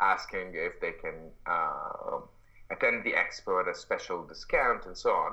asking 0.00 0.54
if 0.54 0.80
they 0.80 0.92
can 0.92 1.30
uh, 1.46 2.20
attend 2.70 3.04
the 3.04 3.12
expo 3.12 3.60
at 3.60 3.68
a 3.68 3.74
special 3.74 4.24
discount 4.24 4.86
and 4.86 4.96
so 4.96 5.10
on. 5.10 5.32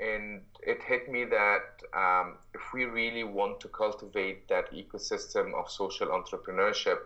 And 0.00 0.42
it 0.66 0.82
hit 0.82 1.08
me 1.08 1.24
that 1.26 1.82
um, 1.94 2.38
if 2.54 2.72
we 2.72 2.84
really 2.84 3.24
want 3.24 3.60
to 3.60 3.68
cultivate 3.68 4.48
that 4.48 4.72
ecosystem 4.72 5.54
of 5.54 5.70
social 5.70 6.08
entrepreneurship, 6.08 6.98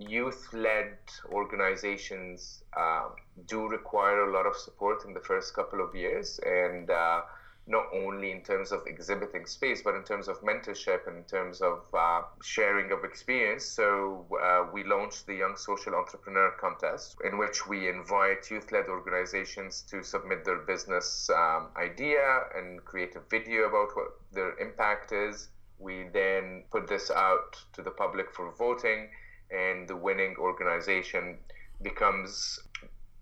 youth 0.00 0.48
led 0.52 0.96
organizations 1.30 2.64
uh, 2.76 3.08
do 3.46 3.68
require 3.68 4.28
a 4.28 4.32
lot 4.32 4.46
of 4.46 4.56
support 4.56 5.04
in 5.04 5.14
the 5.14 5.20
first 5.20 5.54
couple 5.54 5.80
of 5.80 5.94
years. 5.94 6.40
And 6.44 6.90
uh, 6.90 7.20
not 7.66 7.86
only 7.94 8.32
in 8.32 8.42
terms 8.42 8.72
of 8.72 8.80
exhibiting 8.86 9.46
space, 9.46 9.82
but 9.82 9.94
in 9.94 10.02
terms 10.02 10.26
of 10.28 10.40
mentorship 10.42 11.06
in 11.06 11.22
terms 11.24 11.60
of 11.60 11.82
uh, 11.94 12.22
sharing 12.42 12.90
of 12.90 13.04
experience. 13.04 13.64
So 13.64 14.26
uh, 14.42 14.66
we 14.72 14.82
launched 14.82 15.26
the 15.26 15.36
Young 15.36 15.56
Social 15.56 15.94
Entrepreneur 15.94 16.50
Contest, 16.60 17.16
in 17.24 17.38
which 17.38 17.68
we 17.68 17.88
invite 17.88 18.50
youth 18.50 18.72
led 18.72 18.86
organizations 18.88 19.82
to 19.82 20.02
submit 20.02 20.44
their 20.44 20.58
business 20.58 21.30
um, 21.30 21.68
idea 21.76 22.40
and 22.56 22.84
create 22.84 23.14
a 23.14 23.20
video 23.30 23.68
about 23.68 23.94
what 23.94 24.08
their 24.32 24.58
impact 24.58 25.12
is. 25.12 25.48
We 25.78 26.08
then 26.12 26.64
put 26.72 26.88
this 26.88 27.10
out 27.10 27.56
to 27.74 27.82
the 27.82 27.90
public 27.90 28.32
for 28.32 28.52
voting, 28.58 29.10
and 29.50 29.88
the 29.88 29.96
winning 29.96 30.36
organization 30.38 31.38
becomes 31.82 32.58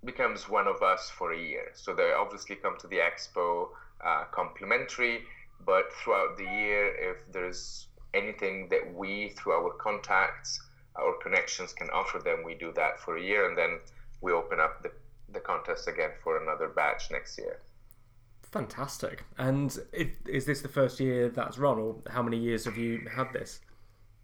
becomes 0.05 0.49
one 0.49 0.69
of 0.69 0.83
us 0.83 1.11
for 1.11 1.33
a 1.33 1.39
year. 1.39 1.71
So 1.75 1.95
they 1.95 2.13
obviously 2.13 2.57
come 2.57 2.77
to 2.79 2.87
the 2.87 2.99
expo 2.99 3.69
uh, 4.05 4.25
complimentary, 4.31 5.25
but 5.67 5.93
throughout 5.93 6.37
the 6.37 6.45
year, 6.45 6.95
if 7.11 7.33
there's 7.33 7.89
anything 8.15 8.69
that 8.71 8.95
we, 8.95 9.31
through 9.31 9.53
our 9.53 9.73
contacts, 9.73 10.61
our 10.97 11.15
connections, 11.23 11.73
can 11.73 11.91
offer 11.91 12.19
them, 12.19 12.43
we 12.45 12.55
do 12.55 12.73
that 12.77 13.01
for 13.01 13.17
a 13.17 13.23
year, 13.23 13.49
and 13.49 13.59
then 13.59 13.81
we 14.21 14.33
open 14.33 14.61
up 14.61 14.83
the, 14.83 14.93
the 15.33 15.41
contest 15.41 15.89
again 15.89 16.11
for 16.23 16.41
another 16.43 16.69
batch 16.69 17.11
next 17.11 17.37
year. 17.37 17.61
Fantastic. 18.53 19.25
And 19.37 19.77
if, 19.93 20.09
is 20.27 20.47
this 20.47 20.63
the 20.63 20.69
first 20.69 21.01
year 21.01 21.29
that's 21.29 21.59
run, 21.59 21.79
or 21.79 21.97
how 22.09 22.23
many 22.23 22.39
years 22.39 22.65
have 22.65 22.79
you 22.79 23.07
had 23.15 23.33
this? 23.33 23.61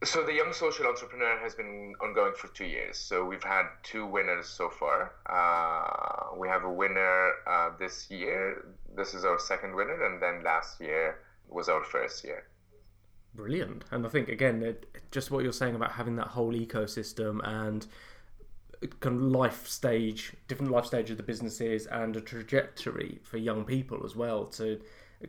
So 0.05 0.23
the 0.23 0.35
Young 0.35 0.53
Social 0.53 0.87
Entrepreneur 0.87 1.39
has 1.39 1.55
been 1.55 1.95
ongoing 1.99 2.35
for 2.37 2.49
two 2.49 2.67
years. 2.67 2.99
So 2.99 3.25
we've 3.25 3.43
had 3.43 3.65
two 3.83 4.05
winners 4.05 4.47
so 4.47 4.69
far. 4.69 5.13
Uh, 5.25 6.37
we 6.37 6.47
have 6.47 6.65
a 6.65 6.71
winner 6.71 7.33
uh, 7.47 7.71
this 7.79 8.11
year. 8.11 8.67
This 8.95 9.15
is 9.15 9.25
our 9.25 9.39
second 9.39 9.75
winner, 9.75 10.05
and 10.05 10.21
then 10.21 10.45
last 10.45 10.79
year 10.79 11.21
was 11.49 11.71
our 11.71 11.83
first 11.83 12.23
year. 12.23 12.45
Brilliant. 13.35 13.85
And 13.91 14.05
I 14.05 14.11
think 14.11 14.29
again, 14.29 14.63
it, 14.63 14.87
just 15.11 15.31
what 15.31 15.43
you're 15.43 15.53
saying 15.53 15.75
about 15.75 15.93
having 15.93 16.17
that 16.17 16.29
whole 16.29 16.53
ecosystem 16.53 17.41
and 17.43 17.87
kind 19.01 19.17
of 19.17 19.23
life 19.23 19.67
stage, 19.67 20.35
different 20.49 20.71
life 20.71 20.85
stage 20.85 21.11
of 21.11 21.17
the 21.17 21.23
businesses, 21.23 21.87
and 21.87 22.15
a 22.15 22.21
trajectory 22.21 23.21
for 23.23 23.39
young 23.39 23.65
people 23.65 24.05
as 24.05 24.15
well 24.15 24.45
to 24.45 24.81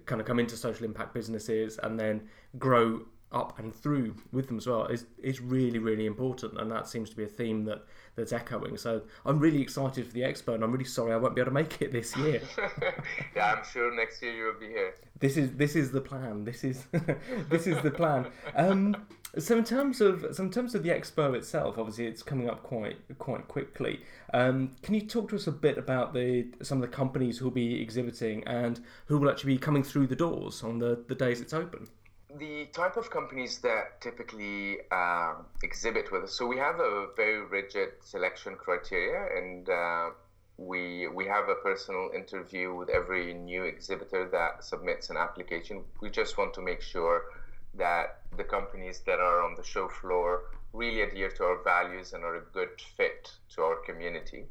kind 0.05 0.19
of 0.19 0.27
come 0.27 0.39
into 0.39 0.57
social 0.57 0.85
impact 0.85 1.13
businesses 1.13 1.79
and 1.81 1.97
then 1.97 2.27
grow 2.57 3.01
up 3.35 3.59
and 3.59 3.75
through 3.75 4.15
with 4.31 4.47
them 4.47 4.57
as 4.57 4.65
well 4.65 4.85
is 4.85 5.05
is 5.21 5.41
really 5.41 5.77
really 5.77 6.05
important 6.05 6.59
and 6.59 6.71
that 6.71 6.87
seems 6.87 7.09
to 7.09 7.15
be 7.15 7.23
a 7.23 7.27
theme 7.27 7.65
that 7.65 7.83
that's 8.15 8.31
echoing. 8.31 8.77
So 8.77 9.01
i'm 9.25 9.39
really 9.39 9.61
excited 9.61 10.07
for 10.07 10.13
the 10.13 10.21
expo 10.21 10.55
and 10.55 10.63
i'm 10.63 10.71
really 10.71 10.85
sorry 10.85 11.13
i 11.13 11.17
won't 11.17 11.35
be 11.35 11.41
able 11.41 11.51
to 11.51 11.53
make 11.53 11.81
it 11.81 11.91
this 11.91 12.15
year. 12.17 12.41
Yeah 13.35 13.55
i'm 13.55 13.63
sure 13.63 13.93
next 13.93 14.21
year 14.21 14.33
you 14.33 14.45
will 14.45 14.59
be 14.59 14.67
here. 14.67 14.95
This 15.19 15.37
is 15.37 15.51
this 15.51 15.75
is 15.75 15.91
the 15.91 16.01
plan. 16.01 16.45
This 16.45 16.63
is 16.63 16.85
this 17.49 17.67
is 17.67 17.81
the 17.81 17.91
plan. 17.91 18.27
Um 18.55 18.95
so 19.37 19.57
in 19.57 19.65
terms 19.65 19.99
of 19.99 20.25
so 20.31 20.43
in 20.43 20.51
terms 20.51 20.75
of 20.75 20.83
the 20.83 20.89
expo 20.89 21.35
itself 21.35 21.77
obviously 21.77 22.07
it's 22.07 22.23
coming 22.23 22.49
up 22.49 22.63
quite 22.63 22.97
quite 23.17 23.47
quickly. 23.49 23.99
Um, 24.33 24.75
can 24.81 24.93
you 24.93 25.01
talk 25.01 25.29
to 25.29 25.35
us 25.35 25.47
a 25.47 25.51
bit 25.51 25.77
about 25.77 26.13
the 26.13 26.47
some 26.61 26.81
of 26.81 26.89
the 26.89 26.95
companies 26.95 27.37
who 27.37 27.45
will 27.45 27.51
be 27.51 27.81
exhibiting 27.81 28.43
and 28.45 28.79
who 29.07 29.17
will 29.17 29.29
actually 29.29 29.53
be 29.53 29.59
coming 29.59 29.83
through 29.83 30.07
the 30.07 30.15
doors 30.15 30.63
on 30.63 30.79
the 30.79 31.03
the 31.07 31.15
days 31.15 31.41
it's 31.41 31.53
open 31.53 31.87
the 32.37 32.65
type 32.73 32.97
of 32.97 33.09
companies 33.09 33.59
that 33.59 34.01
typically 34.01 34.79
um, 34.91 35.45
exhibit 35.63 36.11
with 36.11 36.23
us. 36.23 36.37
So 36.37 36.45
we 36.45 36.57
have 36.57 36.79
a 36.79 37.07
very 37.15 37.45
rigid 37.45 37.89
selection 38.01 38.55
criteria, 38.55 39.37
and 39.37 39.69
uh, 39.69 40.09
we 40.57 41.07
we 41.07 41.25
have 41.25 41.49
a 41.49 41.55
personal 41.55 42.11
interview 42.15 42.73
with 42.73 42.89
every 42.89 43.33
new 43.33 43.63
exhibitor 43.63 44.27
that 44.31 44.63
submits 44.63 45.09
an 45.09 45.17
application. 45.17 45.83
We 46.01 46.09
just 46.09 46.37
want 46.37 46.53
to 46.55 46.61
make 46.61 46.81
sure 46.81 47.23
that 47.75 48.21
the 48.37 48.43
companies 48.43 49.01
that 49.05 49.19
are 49.19 49.43
on 49.43 49.55
the 49.55 49.63
show 49.63 49.87
floor 49.89 50.43
really 50.73 51.01
adhere 51.01 51.29
to 51.29 51.43
our 51.43 51.63
values 51.63 52.13
and 52.13 52.23
are 52.23 52.35
a 52.35 52.45
good 52.53 52.69
fit 52.97 53.31
to 53.55 53.61
our 53.61 53.77
community. 53.85 54.45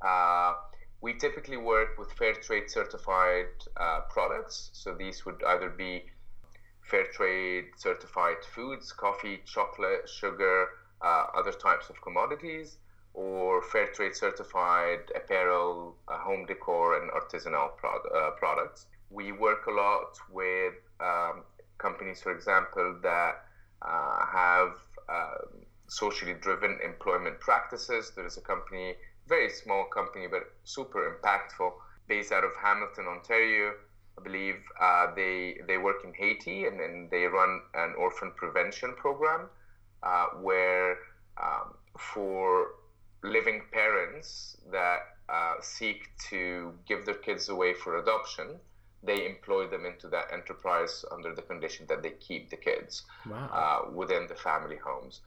Uh, 0.00 0.54
we 1.00 1.14
typically 1.14 1.56
work 1.56 1.98
with 1.98 2.10
fair 2.12 2.34
trade 2.34 2.68
certified 2.68 3.46
uh, 3.76 4.00
products. 4.10 4.70
So 4.72 4.94
these 4.94 5.24
would 5.24 5.42
either 5.44 5.70
be 5.70 6.04
fair 6.90 7.06
trade 7.12 7.66
certified 7.76 8.36
foods, 8.54 8.92
coffee, 8.92 9.40
chocolate, 9.44 10.08
sugar, 10.08 10.68
uh, 11.02 11.26
other 11.36 11.52
types 11.52 11.90
of 11.90 12.00
commodities, 12.00 12.78
or 13.14 13.62
fair 13.62 13.88
trade 13.88 14.14
certified 14.14 15.00
apparel, 15.14 15.96
uh, 16.08 16.18
home 16.18 16.46
decor, 16.46 17.00
and 17.00 17.10
artisanal 17.10 17.70
uh, 17.84 18.30
products. 18.32 18.86
We 19.10 19.32
work 19.32 19.66
a 19.66 19.70
lot 19.70 20.18
with 20.30 20.74
um, 21.00 21.42
companies, 21.78 22.20
for 22.22 22.32
example, 22.32 22.98
that 23.02 23.44
uh, 23.82 24.26
have 24.26 24.72
um, 25.08 25.64
socially 25.88 26.34
driven 26.34 26.78
employment 26.84 27.40
practices. 27.40 28.12
There 28.14 28.26
is 28.26 28.36
a 28.36 28.42
company, 28.42 28.94
very 29.26 29.50
small 29.50 29.84
company, 29.86 30.26
but 30.26 30.52
super 30.64 31.00
impactful, 31.10 31.72
based 32.08 32.32
out 32.32 32.44
of 32.44 32.50
Hamilton, 32.62 33.06
Ontario, 33.06 33.72
I 34.18 34.22
believe 34.22 34.56
uh, 34.80 35.14
they 35.14 35.58
they 35.66 35.78
work 35.78 36.04
in 36.04 36.12
Haiti 36.12 36.66
and, 36.66 36.80
and 36.80 37.10
they 37.10 37.24
run 37.24 37.60
an 37.74 37.94
orphan 37.96 38.32
prevention 38.36 38.94
program 38.96 39.48
uh, 40.02 40.26
where 40.40 40.98
um, 41.42 41.74
for 41.98 42.74
living 43.22 43.62
parents 43.72 44.56
that 44.70 45.00
uh, 45.28 45.54
seek 45.60 46.08
to 46.30 46.72
give 46.86 47.04
their 47.04 47.14
kids 47.14 47.48
away 47.48 47.74
for 47.74 47.98
adoption, 47.98 48.58
they 49.02 49.26
employ 49.26 49.66
them 49.68 49.84
into 49.84 50.08
that 50.08 50.26
enterprise 50.32 51.04
under 51.12 51.34
the 51.34 51.42
condition 51.42 51.86
that 51.88 52.02
they 52.02 52.12
keep 52.12 52.50
the 52.50 52.56
kids 52.56 53.04
wow. 53.28 53.48
Uh, 53.52 53.90
within 53.92 54.26
the 54.26 54.34
family 54.34 54.76
homes. 54.76 55.20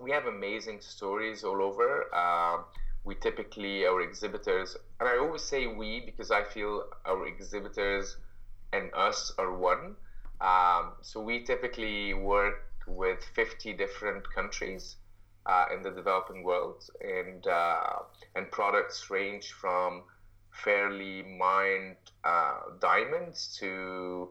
We 0.00 0.10
have 0.12 0.26
amazing 0.26 0.80
stories 0.80 1.44
all 1.44 1.60
over 1.62 2.14
um, 2.14 2.64
we 3.08 3.14
typically 3.14 3.86
our 3.86 4.00
exhibitors 4.02 4.76
and 5.00 5.08
i 5.08 5.16
always 5.18 5.42
say 5.42 5.66
we 5.66 5.90
because 6.10 6.30
i 6.30 6.42
feel 6.54 6.84
our 7.06 7.26
exhibitors 7.26 8.16
and 8.72 8.90
us 8.94 9.32
are 9.38 9.54
one. 9.54 9.96
Um, 10.40 10.92
so 11.02 11.20
we 11.20 11.42
typically 11.44 12.14
work 12.14 12.62
with 12.86 13.22
50 13.34 13.72
different 13.74 14.24
countries 14.34 14.96
uh, 15.46 15.66
in 15.74 15.82
the 15.82 15.90
developing 15.90 16.42
world 16.42 16.84
and 17.00 17.46
uh, 17.46 18.00
and 18.34 18.50
products 18.50 19.10
range 19.10 19.52
from 19.52 20.02
fairly 20.52 21.22
mined 21.22 21.96
uh, 22.24 22.60
diamonds 22.80 23.56
to 23.58 24.28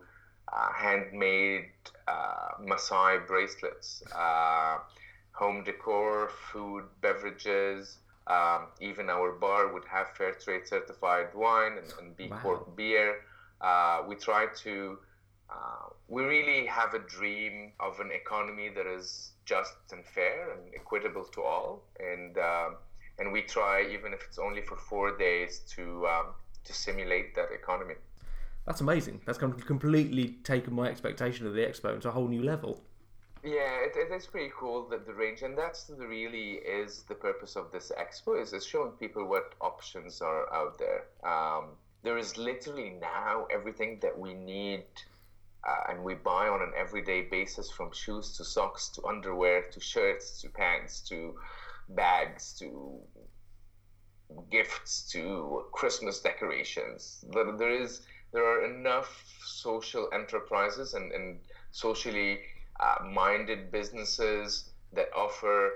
uh, 0.54 0.72
handmade 0.74 1.72
uh, 2.08 2.50
Maasai 2.62 3.26
bracelets, 3.28 4.04
uh, 4.16 4.78
home 5.34 5.64
decor, 5.64 6.30
food, 6.52 6.86
beverages, 7.02 8.00
um, 8.28 8.68
even 8.82 9.10
our 9.10 9.32
bar 9.32 9.74
would 9.74 9.86
have 9.86 10.08
fair 10.18 10.34
trade 10.34 10.68
certified 10.68 11.28
wine 11.34 11.78
and, 11.78 11.94
and 12.00 12.16
B 12.16 12.28
Corp 12.28 12.68
wow. 12.68 12.74
beer. 12.76 13.16
Uh, 13.62 14.04
we 14.08 14.16
try 14.16 14.48
to, 14.64 14.98
uh, 15.50 15.90
we 16.08 16.24
really 16.24 16.66
have 16.66 16.94
a 16.94 17.00
dream 17.00 17.72
of 17.80 18.00
an 18.00 18.12
economy 18.12 18.70
that 18.70 18.86
is 18.86 19.32
just 19.46 19.74
and 19.92 20.06
fair 20.06 20.52
and 20.52 20.62
equitable 20.76 21.24
to 21.24 21.42
all. 21.42 21.84
And, 22.00 22.38
uh, 22.38 22.70
and 23.18 23.32
we 23.32 23.42
try, 23.42 23.88
even 23.92 24.14
if 24.14 24.22
it's 24.28 24.38
only 24.38 24.62
for 24.62 24.76
four 24.76 25.18
days, 25.18 25.60
to, 25.76 26.06
um, 26.08 26.26
to 26.66 26.74
simulate 26.74 27.34
that 27.36 27.52
economy. 27.54 27.96
That's 28.66 28.82
amazing. 28.82 29.22
That's 29.26 29.38
completely 29.38 30.36
taken 30.44 30.74
my 30.74 30.90
expectation 30.90 31.48
of 31.48 31.54
the 31.54 31.62
expo 31.62 32.00
to 32.02 32.10
a 32.10 32.12
whole 32.12 32.28
new 32.28 32.44
level. 32.44 32.84
Yeah, 33.44 33.86
it, 33.86 33.96
it 33.96 34.12
is 34.14 34.26
pretty 34.26 34.52
cool 34.58 34.90
that 34.90 35.06
the 35.06 35.14
range, 35.14 35.42
and 35.42 35.58
that's 35.58 35.90
really 35.96 36.54
is 36.54 37.04
the 37.04 37.16
purpose 37.16 37.56
of 37.56 37.72
this 37.72 37.92
expo 37.98 38.42
is 38.42 38.52
is 38.52 38.66
showing 38.66 38.92
people 38.94 39.26
what 39.26 39.54
options 39.62 40.22
are 40.22 40.52
out 40.54 40.78
there. 40.80 41.06
Um, 41.24 41.78
there 42.04 42.18
is 42.18 42.38
literally 42.38 42.98
now 43.00 43.46
everything 43.54 44.00
that 44.02 44.18
we 44.18 44.34
need, 44.34 44.86
uh, 45.68 45.92
and 45.92 46.04
we 46.04 46.16
buy 46.16 46.48
on 46.48 46.62
an 46.62 46.74
everyday 46.76 47.22
basis, 47.22 47.70
from 47.70 47.92
shoes 47.94 48.36
to 48.38 48.44
socks 48.44 48.90
to 48.90 49.06
underwear 49.06 49.64
to 49.72 49.80
shirts 49.80 50.42
to 50.42 50.50
pants 50.50 51.02
to 51.10 51.36
bags 51.90 52.54
to 52.60 53.00
gifts 54.52 55.10
to 55.12 55.66
Christmas 55.72 56.22
decorations. 56.22 57.24
There 57.32 57.70
is 57.72 58.02
there 58.34 58.46
are 58.46 58.66
enough 58.66 59.24
social 59.46 60.10
enterprises 60.12 60.96
and, 60.96 61.12
and 61.14 61.40
socially 61.72 62.40
uh, 62.80 63.04
minded 63.04 63.72
businesses 63.72 64.70
that 64.94 65.10
offer 65.16 65.72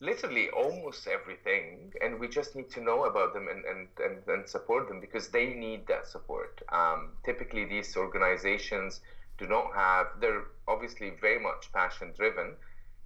literally 0.00 0.50
almost 0.50 1.06
everything 1.06 1.92
and 2.02 2.18
we 2.18 2.28
just 2.28 2.54
need 2.56 2.70
to 2.70 2.80
know 2.80 3.04
about 3.04 3.32
them 3.32 3.48
and, 3.48 3.64
and, 3.64 3.88
and, 4.04 4.18
and 4.26 4.48
support 4.48 4.88
them 4.88 5.00
because 5.00 5.28
they 5.28 5.46
need 5.54 5.86
that 5.86 6.06
support. 6.06 6.60
Um, 6.72 7.12
typically 7.24 7.64
these 7.64 7.96
organizations 7.96 9.00
do 9.38 9.46
not 9.46 9.74
have 9.74 10.06
they're 10.20 10.44
obviously 10.68 11.12
very 11.20 11.40
much 11.40 11.72
passion 11.72 12.12
driven. 12.16 12.54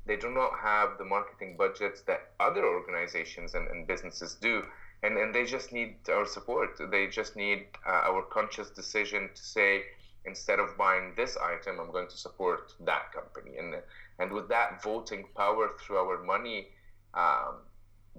They 0.06 0.16
do 0.16 0.30
not 0.30 0.52
have 0.60 0.98
the 0.98 1.04
marketing 1.04 1.56
budgets 1.56 2.02
that 2.02 2.32
other 2.40 2.64
organizations 2.64 3.54
and, 3.54 3.68
and 3.68 3.86
businesses 3.86 4.34
do 4.34 4.64
and, 5.02 5.16
and 5.16 5.34
they 5.34 5.44
just 5.44 5.72
need 5.72 5.96
our 6.08 6.26
support. 6.26 6.80
They 6.90 7.06
just 7.06 7.36
need 7.36 7.66
uh, 7.86 8.08
our 8.10 8.22
conscious 8.22 8.70
decision 8.70 9.30
to 9.34 9.42
say 9.42 9.82
instead 10.28 10.58
of 10.60 10.76
buying 10.76 11.06
this 11.16 11.36
item, 11.54 11.80
I'm 11.80 11.92
going 11.96 12.08
to 12.08 12.18
support 12.26 12.74
that 12.90 13.04
company. 13.18 13.52
And 13.58 13.70
and 14.20 14.28
with 14.32 14.48
that 14.48 14.82
voting 14.82 15.22
power 15.42 15.64
through 15.80 15.98
our 16.04 16.18
money 16.34 16.58
um, 17.14 17.54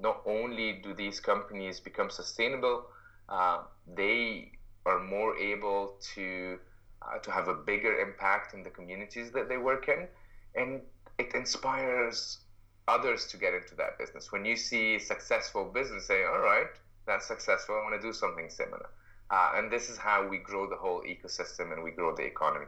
not 0.01 0.21
only 0.25 0.73
do 0.73 0.93
these 0.93 1.19
companies 1.19 1.79
become 1.79 2.09
sustainable, 2.09 2.85
uh, 3.27 3.59
they 3.95 4.51
are 4.85 4.99
more 4.99 5.37
able 5.37 5.95
to 6.15 6.59
uh, 7.01 7.17
to 7.19 7.31
have 7.31 7.47
a 7.47 7.53
bigger 7.53 7.99
impact 7.99 8.53
in 8.53 8.63
the 8.63 8.69
communities 8.69 9.31
that 9.31 9.47
they 9.47 9.57
work 9.57 9.87
in, 9.87 10.07
and 10.55 10.81
it 11.17 11.33
inspires 11.33 12.39
others 12.87 13.25
to 13.27 13.37
get 13.37 13.53
into 13.53 13.75
that 13.75 13.97
business. 13.97 14.31
When 14.31 14.43
you 14.45 14.55
see 14.55 14.99
successful 14.99 15.65
business, 15.65 16.07
say, 16.07 16.23
"All 16.25 16.39
right, 16.39 16.71
that's 17.05 17.27
successful. 17.27 17.75
I 17.75 17.83
want 17.83 18.01
to 18.01 18.07
do 18.07 18.13
something 18.13 18.49
similar," 18.49 18.89
uh, 19.31 19.51
and 19.55 19.71
this 19.71 19.89
is 19.89 19.97
how 19.97 20.27
we 20.27 20.37
grow 20.37 20.69
the 20.69 20.75
whole 20.75 21.01
ecosystem 21.03 21.71
and 21.73 21.83
we 21.83 21.91
grow 21.91 22.15
the 22.15 22.23
economy. 22.23 22.65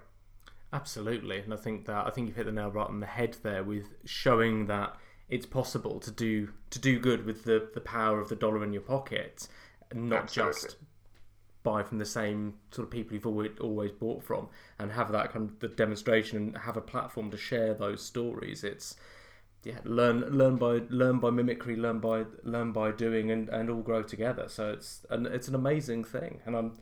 Absolutely, 0.74 1.40
and 1.40 1.54
I 1.54 1.58
think 1.58 1.86
that 1.86 2.08
I 2.08 2.12
think 2.12 2.28
you've 2.28 2.38
hit 2.38 2.46
the 2.46 2.52
nail 2.52 2.70
right 2.70 2.88
on 2.88 3.00
the 3.02 3.06
head 3.06 3.38
there 3.44 3.64
with 3.64 3.88
showing 4.06 4.68
that 4.68 4.96
it's 5.30 5.46
possible 5.46 6.00
to 6.00 6.12
do 6.12 6.50
to 6.70 6.80
do 6.80 7.00
good 7.00 7.26
with 7.26 7.44
the, 7.44 7.70
the 7.74 7.82
power 7.82 8.22
of 8.22 8.30
the 8.30 8.36
dollar 8.36 8.64
in 8.64 8.72
your 8.72 8.82
pocket, 8.82 9.48
and 9.90 10.10
not 10.10 10.24
Absolutely. 10.24 10.54
just 10.54 10.78
buy 11.64 11.84
from 11.84 12.00
the 12.00 12.06
same 12.06 12.56
sort 12.72 12.88
of 12.88 12.92
people 12.92 13.14
you've 13.14 13.28
always 13.28 13.52
always 13.60 13.92
bought 13.92 14.24
from, 14.24 14.48
and 14.80 14.92
have 14.92 15.12
that 15.12 15.34
kind 15.34 15.50
of 15.50 15.60
the 15.60 15.68
demonstration 15.68 16.38
and 16.38 16.58
have 16.58 16.78
a 16.78 16.82
platform 16.82 17.32
to 17.32 17.38
share 17.38 17.74
those 17.74 18.02
stories. 18.02 18.64
It's 18.64 18.96
yeah, 19.64 19.80
learn 19.84 20.22
learn 20.22 20.58
by 20.58 20.82
learn 20.90 21.20
by 21.20 21.30
mimicry, 21.30 21.76
learn 21.76 22.00
by 22.00 22.26
learn 22.44 22.72
by 22.72 22.92
doing, 22.92 23.32
and, 23.32 23.50
and 23.50 23.70
all 23.70 23.82
grow 23.82 24.02
together. 24.02 24.46
So 24.48 24.72
it's 24.72 25.06
and 25.10 25.28
it's 25.28 25.48
an 25.48 25.56
amazing 25.56 26.04
thing, 26.04 26.42
and 26.46 26.56
I'm 26.56 26.74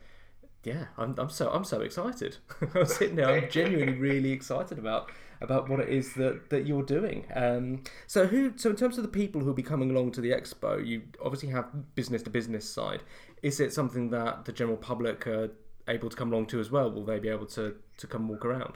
yeah, 0.63 0.85
I'm, 0.97 1.15
I'm 1.17 1.29
so 1.29 1.49
I'm 1.49 1.63
so 1.63 1.81
excited. 1.81 2.37
I'm 2.75 2.85
sitting 2.85 3.15
there, 3.15 3.29
I'm 3.29 3.49
genuinely 3.49 3.93
really 3.93 4.31
excited 4.31 4.77
about 4.77 5.11
about 5.41 5.69
what 5.69 5.79
it 5.79 5.89
is 5.89 6.13
that, 6.15 6.49
that 6.49 6.67
you're 6.67 6.83
doing. 6.83 7.25
Um, 7.33 7.83
so 8.07 8.27
who? 8.27 8.53
So 8.57 8.69
in 8.69 8.75
terms 8.75 8.97
of 8.97 9.03
the 9.03 9.09
people 9.09 9.41
who'll 9.41 9.53
be 9.53 9.63
coming 9.63 9.89
along 9.89 10.11
to 10.13 10.21
the 10.21 10.31
expo, 10.31 10.85
you 10.85 11.03
obviously 11.23 11.49
have 11.49 11.95
business 11.95 12.23
to 12.23 12.29
business 12.29 12.69
side. 12.69 13.03
Is 13.41 13.59
it 13.59 13.73
something 13.73 14.09
that 14.09 14.45
the 14.45 14.51
general 14.51 14.77
public 14.77 15.25
are 15.27 15.51
able 15.87 16.09
to 16.09 16.15
come 16.15 16.31
along 16.31 16.47
to 16.47 16.59
as 16.59 16.69
well? 16.71 16.91
Will 16.91 17.05
they 17.05 17.19
be 17.19 17.29
able 17.29 17.47
to 17.47 17.75
to 17.97 18.07
come 18.07 18.27
walk 18.27 18.43
around? 18.43 18.75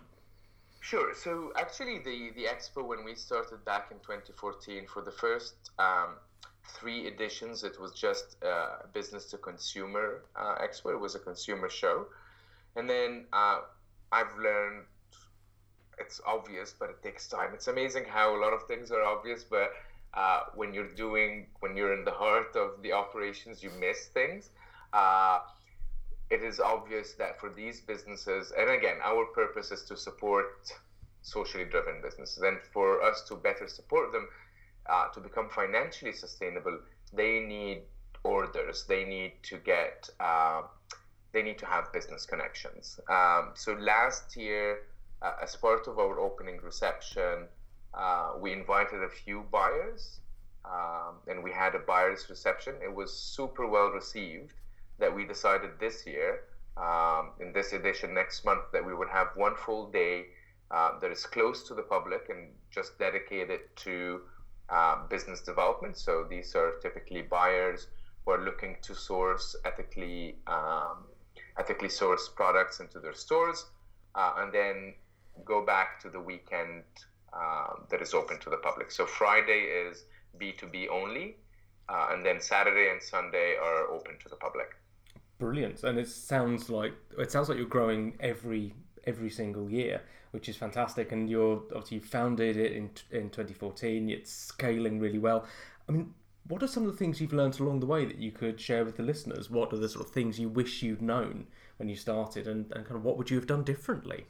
Sure. 0.90 1.14
So 1.16 1.32
actually, 1.56 1.98
the 2.00 2.18
the 2.36 2.46
expo 2.54 2.80
when 2.92 3.02
we 3.06 3.16
started 3.16 3.64
back 3.66 3.86
in 3.92 3.98
2014 4.00 4.88
for 4.88 5.02
the 5.02 5.12
first. 5.12 5.56
Um, 5.80 6.10
three 6.80 7.08
editions 7.08 7.66
it 7.66 7.78
was 7.78 7.92
just 7.92 8.38
a 8.42 8.88
business 8.94 9.26
to 9.30 9.38
consumer 9.38 10.24
uh, 10.38 10.56
expo 10.66 10.94
it 10.94 11.00
was 11.00 11.14
a 11.14 11.20
consumer 11.20 11.70
show 11.70 12.06
and 12.78 12.90
then 12.90 13.26
uh, 13.34 13.60
i've 14.14 14.34
learned 14.42 14.86
it's 16.00 16.22
obvious, 16.26 16.74
but 16.78 16.90
it 16.90 17.04
takes 17.04 17.28
time. 17.28 17.52
It's 17.54 17.68
amazing 17.68 18.06
how 18.06 18.36
a 18.36 18.40
lot 18.40 18.54
of 18.54 18.64
things 18.68 18.92
are 18.92 19.04
obvious, 19.04 19.44
but 19.44 19.72
uh, 20.14 20.42
when 20.56 20.74
you're 20.74 20.94
doing, 20.94 21.48
when 21.60 21.76
you're 21.76 21.94
in 21.94 22.06
the 22.06 22.12
heart 22.12 22.56
of 22.56 22.82
the 22.82 22.92
operations, 22.92 23.64
you 23.64 23.72
miss 23.80 24.08
things. 24.08 24.50
Uh, 24.92 25.40
it 26.30 26.44
is 26.44 26.60
obvious 26.60 27.14
that 27.14 27.40
for 27.40 27.50
these 27.50 27.82
businesses, 27.82 28.52
and 28.58 28.70
again, 28.70 28.98
our 29.04 29.26
purpose 29.26 29.72
is 29.72 29.84
to 29.86 29.98
support 29.98 30.72
socially 31.22 31.66
driven 31.66 32.02
businesses, 32.02 32.42
and 32.44 32.58
for 32.74 33.02
us 33.02 33.24
to 33.28 33.36
better 33.36 33.68
support 33.68 34.12
them 34.12 34.28
uh, 34.90 35.08
to 35.10 35.20
become 35.20 35.50
financially 35.50 36.14
sustainable, 36.14 36.80
they 37.14 37.40
need 37.40 37.84
orders. 38.24 38.86
They 38.88 39.04
need 39.04 39.34
to 39.44 39.58
get. 39.58 40.10
Uh, 40.20 40.64
they 41.32 41.42
need 41.42 41.58
to 41.58 41.66
have 41.66 41.92
business 41.92 42.26
connections. 42.26 43.00
Um, 43.10 43.52
so 43.56 43.74
last 43.74 44.38
year 44.38 44.84
uh, 45.22 45.34
as 45.42 45.56
part 45.56 45.88
of 45.88 45.98
our 45.98 46.20
opening 46.20 46.60
reception, 46.62 47.48
uh, 47.94 48.34
we 48.40 48.54
invited 48.54 49.04
a 49.04 49.10
few 49.10 49.46
buyers 49.52 50.20
um, 50.66 51.16
and 51.28 51.44
we 51.44 51.52
had 51.52 51.74
a 51.76 51.80
buyer's 51.80 52.30
reception. 52.30 52.76
It 52.84 52.94
was 52.94 53.12
super 53.12 53.68
well 53.68 53.88
received 53.90 54.54
that 55.04 55.14
we 55.14 55.26
decided 55.26 55.72
this 55.82 56.08
year, 56.08 56.32
um, 56.78 57.32
in 57.42 57.52
this 57.52 57.74
edition 57.74 58.14
next 58.14 58.46
month, 58.46 58.64
that 58.72 58.84
we 58.90 58.94
would 58.96 59.10
have 59.10 59.28
one 59.36 59.54
full 59.66 59.92
day 59.92 60.28
uh, 60.72 60.98
that 61.02 61.12
is 61.12 61.26
close 61.26 61.68
to 61.68 61.74
the 61.74 61.82
public 61.96 62.30
and 62.30 62.48
just 62.72 62.98
dedicated 62.98 63.60
to 63.76 64.22
uh, 64.70 65.06
business 65.10 65.42
development. 65.42 65.98
So 65.98 66.26
these 66.30 66.56
are 66.56 66.70
typically 66.82 67.22
buyers 67.22 67.88
who 68.24 68.32
are 68.32 68.44
looking 68.46 68.78
to 68.82 68.96
source 68.96 69.58
ethically 69.66 70.38
um, 70.48 70.98
ethically 71.60 71.90
sourced 71.90 72.34
products 72.34 72.80
into 72.80 73.00
their 73.02 73.14
stores, 73.26 73.66
uh, 74.16 74.32
and 74.38 74.54
then 74.54 74.94
go 75.44 75.66
back 75.66 76.00
to 76.04 76.10
the 76.10 76.20
weekend 76.32 76.84
um, 77.34 77.84
that 77.92 78.02
is 78.02 78.14
open 78.14 78.40
to 78.40 78.50
the 78.50 78.62
public. 78.68 78.90
So 78.90 79.06
Friday 79.06 79.62
is 79.84 80.06
B2B 80.40 80.88
only, 80.90 81.36
uh, 81.90 82.08
and 82.12 82.26
then 82.26 82.40
Saturday 82.40 82.90
and 82.90 83.04
Sunday 83.04 83.58
are 83.62 83.90
open 83.90 84.14
to 84.24 84.30
the 84.30 84.38
public. 84.38 84.70
Brilliant, 85.44 85.84
and 85.84 86.00
it 86.00 86.08
sounds 86.08 86.70
like 86.70 86.94
it 87.18 87.30
sounds 87.30 87.50
like 87.50 87.58
you're 87.58 87.68
growing 87.68 88.16
every 88.22 88.74
every 89.04 89.30
single 89.30 89.70
year, 89.70 90.02
which 90.32 90.48
is 90.48 90.56
fantastic. 90.56 91.12
And 91.12 91.30
you're 91.30 91.64
obviously 91.76 91.98
you 91.98 92.02
founded 92.02 92.56
it 92.56 92.72
in 92.72 92.92
in 93.12 93.30
2014. 93.30 94.10
It's 94.10 94.32
scaling 94.32 95.02
really 95.02 95.20
well. 95.20 95.46
I 95.90 95.92
mean, 95.92 96.14
what 96.48 96.64
are 96.64 96.68
some 96.68 96.86
of 96.86 96.92
the 96.94 96.98
things 96.98 97.20
you've 97.20 97.34
learned 97.34 97.60
along 97.60 97.82
the 97.82 97.86
way 97.86 98.06
that 98.06 98.20
you 98.20 98.32
could 98.32 98.58
share 98.58 98.86
with 98.86 98.96
the 98.96 99.04
listeners? 99.04 99.50
What 99.50 99.74
are 99.74 99.78
the 99.78 99.90
sort 99.90 100.08
of 100.08 100.14
things 100.14 100.40
you 100.40 100.48
wish 100.48 100.82
you'd 100.82 101.02
known 101.02 101.48
when 101.76 101.90
you 101.90 101.98
started, 101.98 102.48
and, 102.48 102.72
and 102.72 102.86
kind 102.86 102.96
of 102.96 103.04
what 103.04 103.18
would 103.18 103.30
you 103.30 103.36
have 103.36 103.48
done 103.48 103.66
differently? 103.66 104.28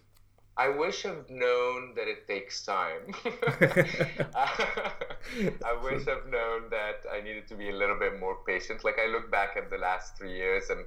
I 0.58 0.70
wish 0.70 1.06
I've 1.06 1.30
known 1.30 1.96
that 1.96 2.08
it 2.08 2.28
takes 2.28 2.64
time. 2.64 3.14
I 4.36 5.74
wish 5.84 6.08
I've 6.08 6.28
known 6.28 6.70
that 6.70 7.02
I 7.12 7.22
needed 7.22 7.48
to 7.48 7.56
be 7.56 7.70
a 7.70 7.76
little 7.76 7.98
bit 7.98 8.20
more 8.20 8.38
patient. 8.46 8.84
Like 8.84 9.00
I 9.00 9.08
look 9.08 9.32
back 9.32 9.58
at 9.58 9.70
the 9.72 9.78
last 9.78 10.18
three 10.18 10.36
years, 10.36 10.70
and 10.70 10.86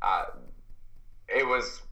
uh, 0.00 0.24
it 1.28 1.46
was 1.46 1.82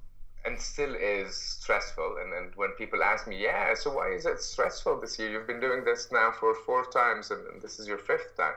and 0.44 0.60
still 0.60 0.94
is 0.94 1.36
stressful. 1.36 2.16
And, 2.20 2.32
and 2.32 2.54
when 2.56 2.70
people 2.72 3.02
ask 3.02 3.28
me, 3.28 3.40
yeah, 3.42 3.74
so 3.74 3.92
why 3.94 4.12
is 4.12 4.26
it 4.26 4.40
stressful 4.40 5.00
this 5.00 5.18
year? 5.18 5.30
You've 5.30 5.46
been 5.46 5.60
doing 5.60 5.84
this 5.84 6.08
now 6.10 6.32
for 6.32 6.54
four 6.66 6.84
times, 6.86 7.30
and, 7.30 7.46
and 7.46 7.62
this 7.62 7.78
is 7.78 7.86
your 7.86 7.98
fifth 7.98 8.36
time. 8.36 8.54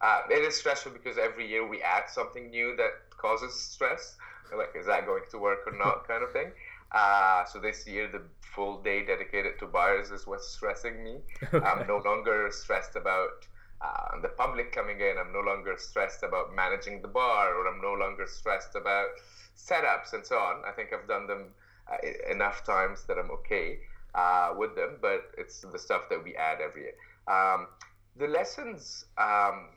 Uh, 0.00 0.22
it 0.30 0.44
is 0.44 0.56
stressful 0.56 0.92
because 0.92 1.18
every 1.18 1.48
year 1.48 1.66
we 1.66 1.82
add 1.82 2.04
something 2.08 2.50
new 2.50 2.76
that 2.76 2.92
causes 3.16 3.58
stress. 3.58 4.16
Like, 4.56 4.70
is 4.78 4.86
that 4.86 5.06
going 5.06 5.24
to 5.30 5.38
work 5.38 5.60
or 5.66 5.72
not, 5.76 6.06
kind 6.06 6.22
of 6.22 6.32
thing. 6.32 6.52
Uh, 6.92 7.44
so 7.44 7.58
this 7.58 7.86
year, 7.86 8.08
the 8.10 8.22
full 8.40 8.80
day 8.82 9.04
dedicated 9.04 9.58
to 9.58 9.66
buyers 9.66 10.10
is 10.10 10.26
what's 10.26 10.48
stressing 10.48 11.02
me. 11.02 11.18
Okay. 11.42 11.64
I'm 11.66 11.86
no 11.86 12.00
longer 12.04 12.48
stressed 12.50 12.96
about 12.96 13.46
uh, 13.80 14.20
the 14.22 14.28
public 14.28 14.72
coming 14.72 15.00
in. 15.00 15.16
I'm 15.18 15.32
no 15.32 15.40
longer 15.40 15.74
stressed 15.76 16.22
about 16.22 16.54
managing 16.54 17.02
the 17.02 17.08
bar, 17.08 17.54
or 17.54 17.68
I'm 17.68 17.80
no 17.80 17.92
longer 17.92 18.26
stressed 18.26 18.74
about 18.74 19.08
setups 19.56 20.12
and 20.12 20.24
so 20.24 20.36
on. 20.36 20.62
I 20.66 20.72
think 20.72 20.90
I've 20.92 21.08
done 21.08 21.26
them 21.26 21.48
uh, 21.90 21.96
enough 22.30 22.64
times 22.64 23.04
that 23.08 23.18
I'm 23.18 23.30
okay 23.30 23.80
uh, 24.14 24.54
with 24.56 24.74
them, 24.74 24.96
but 25.00 25.30
it's 25.36 25.60
the 25.60 25.78
stuff 25.78 26.02
that 26.10 26.22
we 26.22 26.34
add 26.36 26.60
every 26.60 26.82
year. 26.82 26.94
Um, 27.28 27.68
the 28.16 28.28
lessons, 28.28 29.04
um, 29.18 29.68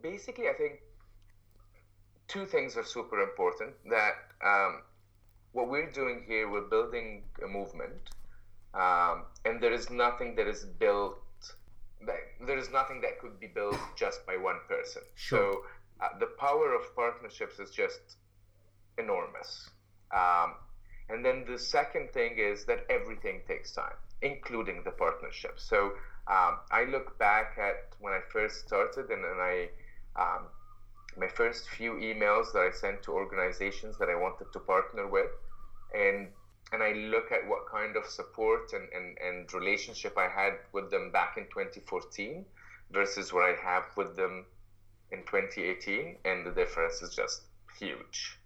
basically, 0.00 0.48
I 0.48 0.54
think 0.54 0.80
two 2.28 2.46
things 2.46 2.76
are 2.76 2.84
super 2.84 3.20
important 3.20 3.72
that 3.90 4.14
um, 4.42 4.80
what 5.52 5.68
we're 5.68 5.90
doing 5.90 6.24
here, 6.26 6.50
we're 6.50 6.68
building 6.68 7.24
a 7.44 7.46
movement, 7.46 8.10
um, 8.74 9.24
and 9.44 9.62
there 9.62 9.72
is 9.72 9.90
nothing 9.90 10.34
that 10.36 10.46
is 10.46 10.64
built. 10.64 11.18
That, 12.06 12.16
there 12.46 12.58
is 12.58 12.70
nothing 12.70 13.00
that 13.02 13.20
could 13.20 13.38
be 13.38 13.46
built 13.46 13.78
just 13.96 14.26
by 14.26 14.36
one 14.36 14.56
person. 14.68 15.02
Sure. 15.14 15.38
So 15.38 16.04
uh, 16.04 16.18
the 16.18 16.26
power 16.38 16.74
of 16.74 16.94
partnerships 16.96 17.58
is 17.60 17.70
just 17.70 18.16
enormous. 18.98 19.70
Um, 20.12 20.54
and 21.08 21.24
then 21.24 21.44
the 21.46 21.58
second 21.58 22.12
thing 22.12 22.38
is 22.38 22.64
that 22.64 22.86
everything 22.90 23.42
takes 23.46 23.72
time, 23.72 23.96
including 24.22 24.82
the 24.84 24.90
partnership. 24.90 25.60
So 25.60 25.92
um, 26.26 26.58
I 26.70 26.84
look 26.90 27.18
back 27.18 27.58
at 27.58 27.94
when 28.00 28.12
I 28.12 28.20
first 28.32 28.66
started, 28.66 29.10
and, 29.10 29.24
and 29.24 29.40
I 29.40 29.68
um, 30.16 30.46
my 31.16 31.28
first 31.28 31.68
few 31.68 31.92
emails 31.94 32.52
that 32.52 32.60
I 32.60 32.70
sent 32.70 33.02
to 33.04 33.12
organizations 33.12 33.98
that 33.98 34.08
I 34.08 34.14
wanted 34.14 34.52
to 34.52 34.60
partner 34.60 35.06
with, 35.06 35.30
and 35.94 36.28
and 36.72 36.82
I 36.82 36.92
look 36.92 37.30
at 37.32 37.46
what 37.46 37.68
kind 37.70 37.96
of 37.96 38.06
support 38.06 38.72
and, 38.72 38.88
and, 38.94 39.18
and 39.18 39.52
relationship 39.52 40.16
I 40.16 40.28
had 40.28 40.54
with 40.72 40.90
them 40.90 41.12
back 41.12 41.36
in 41.36 41.44
2014 41.44 42.46
versus 42.90 43.30
what 43.30 43.44
I 43.44 43.54
have 43.62 43.84
with 43.94 44.16
them 44.16 44.46
in 45.10 45.18
2018, 45.20 46.16
and 46.24 46.46
the 46.46 46.50
difference 46.50 47.02
is 47.02 47.14
just 47.14 47.42
huge. 47.78 48.38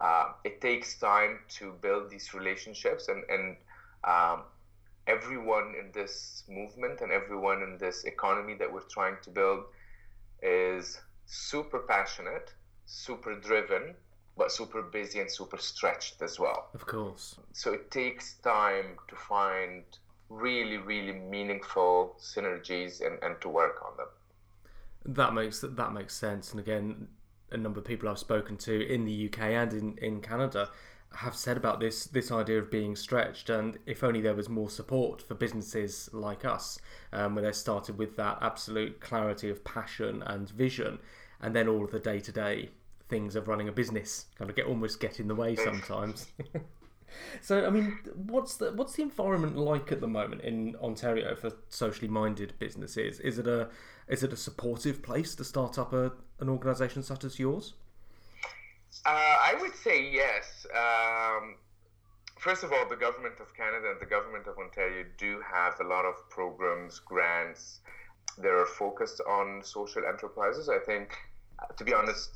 Uh, 0.00 0.32
it 0.44 0.62
takes 0.62 0.98
time 0.98 1.40
to 1.58 1.72
build 1.82 2.10
these 2.10 2.32
relationships, 2.32 3.08
and 3.08 3.24
and 3.28 3.56
um, 4.04 4.44
everyone 5.06 5.74
in 5.78 5.90
this 5.92 6.44
movement 6.48 7.00
and 7.00 7.12
everyone 7.12 7.62
in 7.62 7.78
this 7.78 8.04
economy 8.04 8.54
that 8.54 8.72
we're 8.72 8.80
trying 8.90 9.16
to 9.22 9.30
build 9.30 9.64
is 10.42 11.00
super 11.26 11.80
passionate, 11.80 12.54
super 12.86 13.34
driven, 13.34 13.94
but 14.36 14.52
super 14.52 14.82
busy 14.82 15.20
and 15.20 15.30
super 15.30 15.58
stretched 15.58 16.22
as 16.22 16.38
well. 16.38 16.68
Of 16.74 16.86
course. 16.86 17.36
So 17.52 17.72
it 17.72 17.90
takes 17.90 18.34
time 18.34 18.96
to 19.08 19.16
find 19.16 19.84
really, 20.28 20.76
really 20.76 21.12
meaningful 21.12 22.16
synergies 22.20 23.04
and, 23.04 23.22
and 23.22 23.40
to 23.40 23.48
work 23.48 23.82
on 23.84 23.96
them. 23.96 24.06
That 25.14 25.34
makes 25.34 25.60
that 25.60 25.92
makes 25.92 26.14
sense. 26.14 26.50
And 26.50 26.60
again, 26.60 27.08
a 27.52 27.56
number 27.56 27.78
of 27.78 27.86
people 27.86 28.08
I've 28.08 28.18
spoken 28.18 28.56
to 28.58 28.92
in 28.92 29.04
the 29.04 29.26
UK 29.26 29.40
and 29.40 29.72
in, 29.72 29.98
in 29.98 30.20
Canada 30.20 30.70
have 31.14 31.34
said 31.34 31.56
about 31.56 31.80
this 31.80 32.04
this 32.06 32.30
idea 32.30 32.58
of 32.58 32.70
being 32.70 32.94
stretched 32.94 33.48
and 33.48 33.78
if 33.86 34.04
only 34.04 34.20
there 34.20 34.34
was 34.34 34.48
more 34.48 34.68
support 34.68 35.22
for 35.22 35.34
businesses 35.34 36.10
like 36.12 36.44
us 36.44 36.78
um, 37.12 37.34
where 37.34 37.44
they 37.44 37.52
started 37.52 37.96
with 37.96 38.16
that 38.16 38.38
absolute 38.42 39.00
clarity 39.00 39.48
of 39.48 39.64
passion 39.64 40.22
and 40.26 40.50
vision 40.50 40.98
and 41.40 41.54
then 41.54 41.68
all 41.68 41.84
of 41.84 41.90
the 41.90 42.00
day-to-day 42.00 42.68
things 43.08 43.36
of 43.36 43.48
running 43.48 43.68
a 43.68 43.72
business 43.72 44.26
kind 44.36 44.50
of 44.50 44.56
get 44.56 44.66
almost 44.66 45.00
get 45.00 45.20
in 45.20 45.28
the 45.28 45.34
way 45.34 45.56
sometimes. 45.56 46.28
So 47.40 47.66
i 47.66 47.70
mean 47.70 47.98
what's 48.14 48.56
the 48.56 48.72
what's 48.72 48.94
the 48.94 49.02
environment 49.02 49.56
like 49.56 49.92
at 49.92 50.00
the 50.00 50.08
moment 50.08 50.42
in 50.42 50.76
ontario 50.82 51.34
for 51.34 51.50
socially 51.68 52.08
minded 52.08 52.54
businesses? 52.58 53.20
Is 53.20 53.38
it 53.38 53.46
a 53.46 53.68
is 54.08 54.22
it 54.22 54.32
a 54.32 54.36
supportive 54.36 55.02
place 55.02 55.34
to 55.36 55.44
start 55.44 55.78
up 55.78 55.92
a, 55.92 56.12
an 56.40 56.48
organization 56.48 57.02
such 57.02 57.24
as 57.24 57.38
yours 57.38 57.74
uh, 59.04 59.08
I 59.10 59.54
would 59.60 59.74
say 59.74 60.10
yes. 60.10 60.66
Um, 60.74 61.56
first 62.38 62.64
of 62.64 62.72
all, 62.72 62.88
the 62.88 62.96
government 62.96 63.40
of 63.40 63.54
Canada 63.54 63.90
and 63.90 64.00
the 64.00 64.06
government 64.06 64.46
of 64.46 64.58
Ontario 64.58 65.04
do 65.18 65.40
have 65.52 65.78
a 65.80 65.84
lot 65.84 66.04
of 66.04 66.14
programs, 66.30 67.00
grants 67.00 67.80
that 68.38 68.50
are 68.50 68.66
focused 68.66 69.20
on 69.28 69.62
social 69.62 70.04
enterprises. 70.06 70.68
I 70.68 70.78
think, 70.78 71.16
to 71.76 71.84
be 71.84 71.94
honest, 71.94 72.30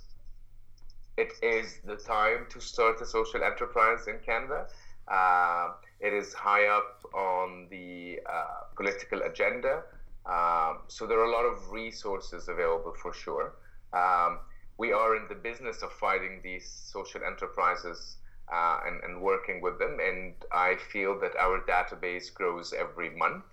it 1.17 1.33
is 1.43 1.81
the 1.85 1.97
time 1.97 2.47
to 2.51 2.61
start 2.61 3.01
a 3.01 3.07
social 3.07 3.43
enterprise 3.43 4.07
in 4.07 4.19
Canada. 4.25 4.67
Uh, 5.09 5.73
it 6.01 6.13
is 6.15 6.33
high 6.33 6.67
up 6.67 7.05
on 7.15 7.67
the 7.71 8.21
uh, 8.27 8.65
political 8.77 9.23
agenda. 9.23 9.83
Um, 10.27 10.81
so 10.89 11.07
there 11.07 11.19
are 11.19 11.25
a 11.25 11.33
lot 11.33 11.45
of 11.45 11.71
resources 11.71 12.49
available 12.49 12.95
for 13.03 13.13
sure. 13.13 13.55
Um, 13.93 14.39
we 14.81 14.93
are 14.93 15.15
in 15.15 15.25
the 15.29 15.35
business 15.35 15.83
of 15.83 15.93
fighting 15.93 16.41
these 16.43 16.67
social 16.95 17.21
enterprises 17.23 18.17
uh, 18.51 18.79
and, 18.87 18.97
and 19.05 19.21
working 19.21 19.61
with 19.61 19.79
them. 19.79 19.99
And 20.09 20.33
I 20.53 20.77
feel 20.91 21.21
that 21.21 21.37
our 21.37 21.61
database 21.75 22.33
grows 22.33 22.73
every 22.73 23.11
month 23.11 23.45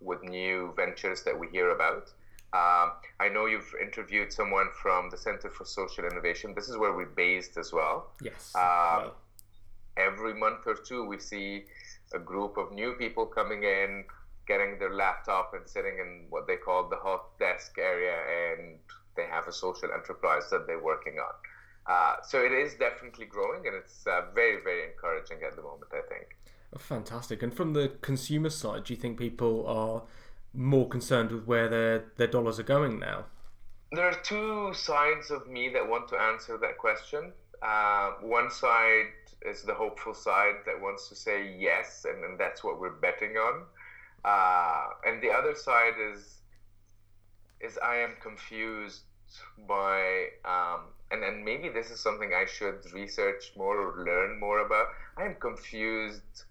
with 0.00 0.22
new 0.22 0.72
ventures 0.74 1.22
that 1.24 1.38
we 1.38 1.48
hear 1.48 1.68
about. 1.78 2.04
Uh, 2.54 2.86
I 3.20 3.28
know 3.28 3.44
you've 3.44 3.74
interviewed 3.86 4.32
someone 4.32 4.68
from 4.82 5.10
the 5.10 5.18
Center 5.18 5.50
for 5.50 5.66
Social 5.66 6.04
Innovation. 6.06 6.54
This 6.56 6.70
is 6.70 6.78
where 6.78 6.94
we're 6.94 7.14
based 7.26 7.58
as 7.58 7.72
well. 7.72 8.12
Yes. 8.22 8.52
Uh. 8.54 9.10
Every 9.96 10.32
month 10.32 10.62
or 10.66 10.76
two, 10.76 11.04
we 11.04 11.18
see 11.18 11.64
a 12.14 12.18
group 12.18 12.56
of 12.56 12.72
new 12.72 12.94
people 12.94 13.26
coming 13.26 13.64
in, 13.64 14.04
getting 14.48 14.78
their 14.78 14.94
laptop 14.94 15.52
and 15.52 15.68
sitting 15.68 15.96
in 15.98 16.24
what 16.30 16.46
they 16.46 16.56
call 16.56 16.88
the 16.88 16.96
hot 16.96 17.38
desk 17.38 17.76
area 17.78 18.16
and 18.38 18.78
they 19.16 19.26
have 19.26 19.46
a 19.48 19.52
social 19.52 19.90
enterprise 19.92 20.44
that 20.50 20.66
they're 20.66 20.82
working 20.82 21.18
on. 21.18 21.34
Uh, 21.86 22.16
so 22.22 22.42
it 22.42 22.52
is 22.52 22.74
definitely 22.74 23.26
growing, 23.26 23.66
and 23.66 23.74
it's 23.74 24.06
uh, 24.06 24.22
very, 24.34 24.62
very 24.62 24.84
encouraging 24.90 25.38
at 25.46 25.56
the 25.56 25.62
moment. 25.62 25.90
I 25.92 26.02
think. 26.08 26.36
Fantastic. 26.78 27.42
And 27.42 27.52
from 27.52 27.72
the 27.72 27.92
consumer 28.00 28.50
side, 28.50 28.84
do 28.84 28.94
you 28.94 29.00
think 29.00 29.18
people 29.18 29.66
are 29.66 30.02
more 30.52 30.88
concerned 30.88 31.32
with 31.32 31.46
where 31.46 31.68
their 31.68 32.04
their 32.16 32.26
dollars 32.26 32.58
are 32.60 32.64
going 32.64 32.98
now? 32.98 33.24
There 33.92 34.04
are 34.04 34.20
two 34.22 34.72
sides 34.72 35.30
of 35.32 35.48
me 35.48 35.68
that 35.70 35.88
want 35.88 36.08
to 36.08 36.16
answer 36.16 36.56
that 36.58 36.78
question. 36.78 37.32
Uh, 37.60 38.12
one 38.22 38.50
side 38.50 39.06
is 39.42 39.62
the 39.62 39.74
hopeful 39.74 40.14
side 40.14 40.56
that 40.66 40.80
wants 40.80 41.08
to 41.08 41.16
say 41.16 41.56
yes, 41.58 42.06
and, 42.08 42.24
and 42.24 42.38
that's 42.38 42.62
what 42.62 42.80
we're 42.80 43.00
betting 43.00 43.36
on. 43.36 43.64
Uh, 44.24 44.88
and 45.06 45.22
the 45.22 45.30
other 45.30 45.54
side 45.54 45.94
is 46.12 46.39
is 47.60 47.78
I 47.82 47.96
am 47.96 48.14
confused 48.22 49.02
by 49.68 50.26
um, 50.44 50.80
and 51.10 51.22
and 51.22 51.44
maybe 51.44 51.68
this 51.68 51.90
is 51.90 52.00
something 52.00 52.32
I 52.34 52.46
should 52.46 52.92
research 52.92 53.52
more 53.56 53.76
or 53.78 54.04
learn 54.04 54.40
more 54.40 54.60
about. 54.66 54.86
I 55.16 55.24
am 55.24 55.36
confused 55.36 56.44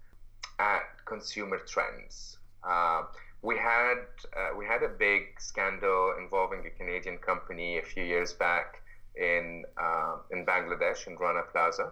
at 0.59 0.83
consumer 1.05 1.59
trends. 1.59 2.37
Uh, 2.63 3.03
we 3.41 3.57
had 3.57 3.99
uh, 4.37 4.49
we 4.57 4.65
had 4.65 4.83
a 4.83 4.89
big 4.89 5.39
scandal 5.39 6.15
involving 6.19 6.65
a 6.65 6.69
Canadian 6.69 7.17
company 7.17 7.77
a 7.77 7.81
few 7.81 8.03
years 8.03 8.33
back 8.33 8.81
in 9.15 9.65
uh, 9.81 10.17
in 10.31 10.45
Bangladesh 10.45 11.07
in 11.07 11.15
Rana 11.17 11.43
Plaza, 11.51 11.91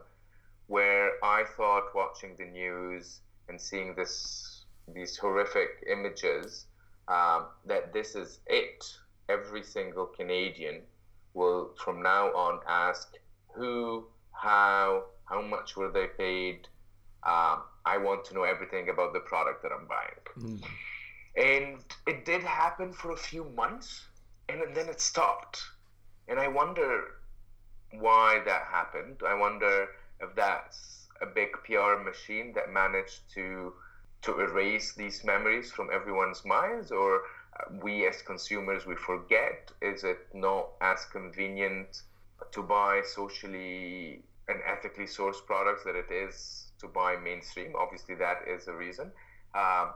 where 0.67 1.12
I 1.23 1.43
thought 1.56 1.95
watching 1.95 2.36
the 2.38 2.45
news 2.45 3.21
and 3.49 3.60
seeing 3.60 3.95
this 3.95 4.65
these 4.93 5.17
horrific 5.17 5.86
images 5.89 6.65
um, 7.08 7.45
that 7.65 7.93
this 7.93 8.15
is 8.15 8.39
it 8.47 8.84
every 9.29 9.63
single 9.63 10.05
Canadian 10.05 10.81
will 11.33 11.71
from 11.83 12.01
now 12.01 12.27
on 12.33 12.59
ask 12.67 13.13
who, 13.55 14.05
how, 14.31 15.05
how 15.25 15.41
much 15.41 15.75
were 15.75 15.91
they 15.91 16.07
paid. 16.07 16.67
Um, 17.23 17.63
I 17.85 17.97
want 17.97 18.25
to 18.25 18.33
know 18.33 18.43
everything 18.43 18.89
about 18.89 19.13
the 19.13 19.19
product 19.19 19.63
that 19.63 19.71
I'm 19.71 19.87
buying. 19.87 20.59
Mm. 20.59 20.63
And 21.37 21.83
it 22.07 22.25
did 22.25 22.41
happen 22.41 22.91
for 22.93 23.11
a 23.11 23.17
few 23.17 23.43
months, 23.55 24.05
and 24.49 24.61
then 24.75 24.89
it 24.89 24.99
stopped. 24.99 25.61
And 26.27 26.39
I 26.39 26.47
wonder 26.47 27.03
why 27.91 28.41
that 28.45 28.63
happened. 28.71 29.21
I 29.25 29.33
wonder 29.33 29.87
if 30.19 30.35
that's 30.35 31.07
a 31.21 31.25
big 31.25 31.49
PR 31.63 32.03
machine 32.03 32.53
that 32.53 32.71
managed 32.71 33.31
to 33.33 33.73
to 34.23 34.39
erase 34.39 34.95
these 34.95 35.23
memories 35.23 35.71
from 35.71 35.89
everyone's 35.93 36.43
minds, 36.43 36.91
or 36.91 37.21
we 37.84 38.08
as 38.08 38.22
consumers 38.22 38.86
we 38.86 38.96
forget 38.96 39.72
is 39.82 40.04
it 40.04 40.20
not 40.34 40.70
as 40.82 41.06
convenient 41.06 42.04
to 42.52 42.62
buy 42.62 43.02
socially 43.06 44.22
and 44.48 44.60
ethically 44.65 45.06
sourced 45.06 45.46
products 45.46 45.84
that 45.84 45.96
it 45.96 46.12
is 46.12 46.72
to 46.80 46.88
buy 46.88 47.15
mainstream? 47.17 47.74
Obviously 47.78 48.15
that 48.15 48.39
is 48.48 48.67
a 48.67 48.74
reason. 48.74 49.12
Um, 49.56 49.89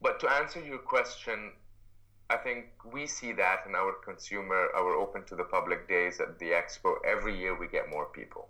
but 0.00 0.20
to 0.20 0.28
answer 0.28 0.60
your 0.60 0.78
question 0.78 1.52
i 2.28 2.36
think 2.36 2.66
we 2.92 3.06
see 3.06 3.32
that 3.32 3.60
in 3.68 3.74
our 3.74 3.92
consumer 4.04 4.68
our 4.74 4.94
open 4.94 5.24
to 5.24 5.36
the 5.36 5.44
public 5.44 5.88
days 5.88 6.20
at 6.20 6.38
the 6.38 6.46
expo. 6.46 6.96
Every 7.06 7.38
year 7.38 7.58
we 7.58 7.68
get 7.68 7.88
more 7.88 8.06
people. 8.06 8.48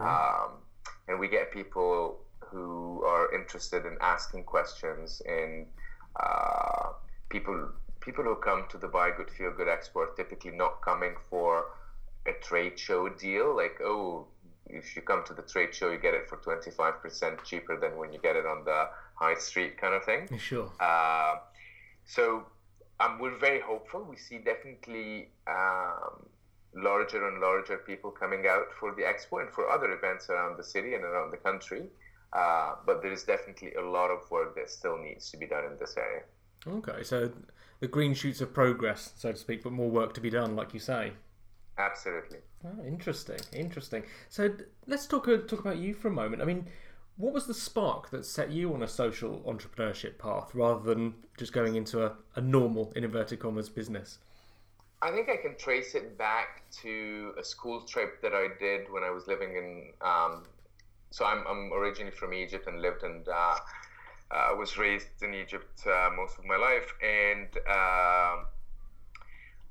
Um, 0.00 0.62
and 1.08 1.18
we 1.18 1.28
get 1.28 1.52
people 1.52 2.20
who 2.40 3.02
are 3.04 3.34
interested 3.34 3.84
in 3.86 3.96
asking 4.00 4.44
questions 4.44 5.22
in 5.26 5.66
uh, 6.18 6.90
people 7.32 7.70
people 8.00 8.24
who 8.24 8.36
come 8.36 8.64
to 8.70 8.78
the 8.78 8.88
Buy 8.88 9.10
Good 9.16 9.30
Feel 9.30 9.52
Good 9.52 9.68
Expo 9.68 9.96
are 10.06 10.14
typically 10.16 10.50
not 10.50 10.82
coming 10.82 11.14
for 11.30 11.66
a 12.26 12.32
trade 12.42 12.78
show 12.78 13.08
deal. 13.08 13.56
Like, 13.56 13.80
oh, 13.82 14.26
if 14.66 14.94
you 14.94 15.02
come 15.02 15.24
to 15.26 15.34
the 15.34 15.42
trade 15.42 15.74
show, 15.74 15.90
you 15.90 15.98
get 15.98 16.14
it 16.14 16.28
for 16.28 16.36
25% 16.38 17.44
cheaper 17.44 17.78
than 17.80 17.96
when 17.96 18.12
you 18.12 18.18
get 18.18 18.36
it 18.36 18.44
on 18.44 18.64
the 18.64 18.88
high 19.14 19.34
street 19.34 19.78
kind 19.80 19.94
of 19.94 20.04
thing. 20.04 20.28
Sure. 20.38 20.70
Uh, 20.80 21.36
so 22.04 22.44
um, 23.00 23.18
we're 23.18 23.38
very 23.38 23.60
hopeful. 23.60 24.04
We 24.08 24.16
see 24.16 24.38
definitely 24.38 25.28
um, 25.46 26.26
larger 26.74 27.26
and 27.28 27.40
larger 27.40 27.78
people 27.78 28.10
coming 28.10 28.46
out 28.48 28.66
for 28.78 28.94
the 28.94 29.02
expo 29.02 29.40
and 29.42 29.50
for 29.50 29.70
other 29.70 29.92
events 29.92 30.28
around 30.28 30.58
the 30.58 30.64
city 30.64 30.94
and 30.94 31.04
around 31.04 31.30
the 31.30 31.38
country. 31.38 31.84
Uh, 32.32 32.74
but 32.86 33.02
there 33.02 33.12
is 33.12 33.24
definitely 33.24 33.74
a 33.74 33.82
lot 33.82 34.10
of 34.10 34.28
work 34.30 34.54
that 34.56 34.70
still 34.70 34.98
needs 34.98 35.30
to 35.30 35.36
be 35.36 35.46
done 35.46 35.64
in 35.64 35.76
this 35.78 35.96
area. 35.96 36.22
Okay, 36.66 37.02
so 37.02 37.30
the 37.80 37.88
green 37.88 38.14
shoots 38.14 38.40
of 38.40 38.54
progress, 38.54 39.12
so 39.16 39.32
to 39.32 39.38
speak, 39.38 39.62
but 39.62 39.72
more 39.72 39.90
work 39.90 40.14
to 40.14 40.20
be 40.20 40.30
done, 40.30 40.54
like 40.54 40.72
you 40.72 40.80
say. 40.80 41.12
Absolutely. 41.78 42.38
Oh, 42.64 42.84
interesting, 42.86 43.38
interesting. 43.52 44.04
So 44.28 44.54
let's 44.86 45.06
talk 45.06 45.26
uh, 45.26 45.38
talk 45.38 45.60
about 45.60 45.78
you 45.78 45.94
for 45.94 46.08
a 46.08 46.12
moment. 46.12 46.42
I 46.42 46.44
mean, 46.44 46.66
what 47.16 47.32
was 47.32 47.46
the 47.46 47.54
spark 47.54 48.10
that 48.10 48.24
set 48.24 48.50
you 48.50 48.72
on 48.74 48.82
a 48.82 48.88
social 48.88 49.40
entrepreneurship 49.40 50.18
path 50.18 50.54
rather 50.54 50.82
than 50.82 51.14
just 51.36 51.52
going 51.52 51.74
into 51.74 52.04
a, 52.04 52.12
a 52.36 52.40
normal, 52.40 52.92
in 52.94 53.04
inverted 53.04 53.40
commas, 53.40 53.68
business? 53.68 54.18
I 55.02 55.10
think 55.10 55.28
I 55.28 55.36
can 55.36 55.56
trace 55.56 55.96
it 55.96 56.16
back 56.16 56.62
to 56.82 57.32
a 57.38 57.44
school 57.44 57.80
trip 57.80 58.22
that 58.22 58.32
I 58.32 58.48
did 58.60 58.90
when 58.92 59.02
I 59.02 59.10
was 59.10 59.26
living 59.26 59.56
in. 59.56 59.92
Um, 60.00 60.44
so 61.10 61.24
I'm, 61.24 61.44
I'm 61.46 61.72
originally 61.72 62.12
from 62.12 62.32
Egypt 62.32 62.68
and 62.68 62.80
lived 62.80 63.02
in 63.02 63.24
uh, 63.30 63.56
I 64.32 64.52
uh, 64.52 64.56
was 64.56 64.78
raised 64.78 65.22
in 65.22 65.34
Egypt 65.34 65.86
uh, 65.86 66.08
most 66.16 66.38
of 66.38 66.46
my 66.46 66.56
life, 66.56 66.94
and 67.02 67.48
uh, 67.68 68.36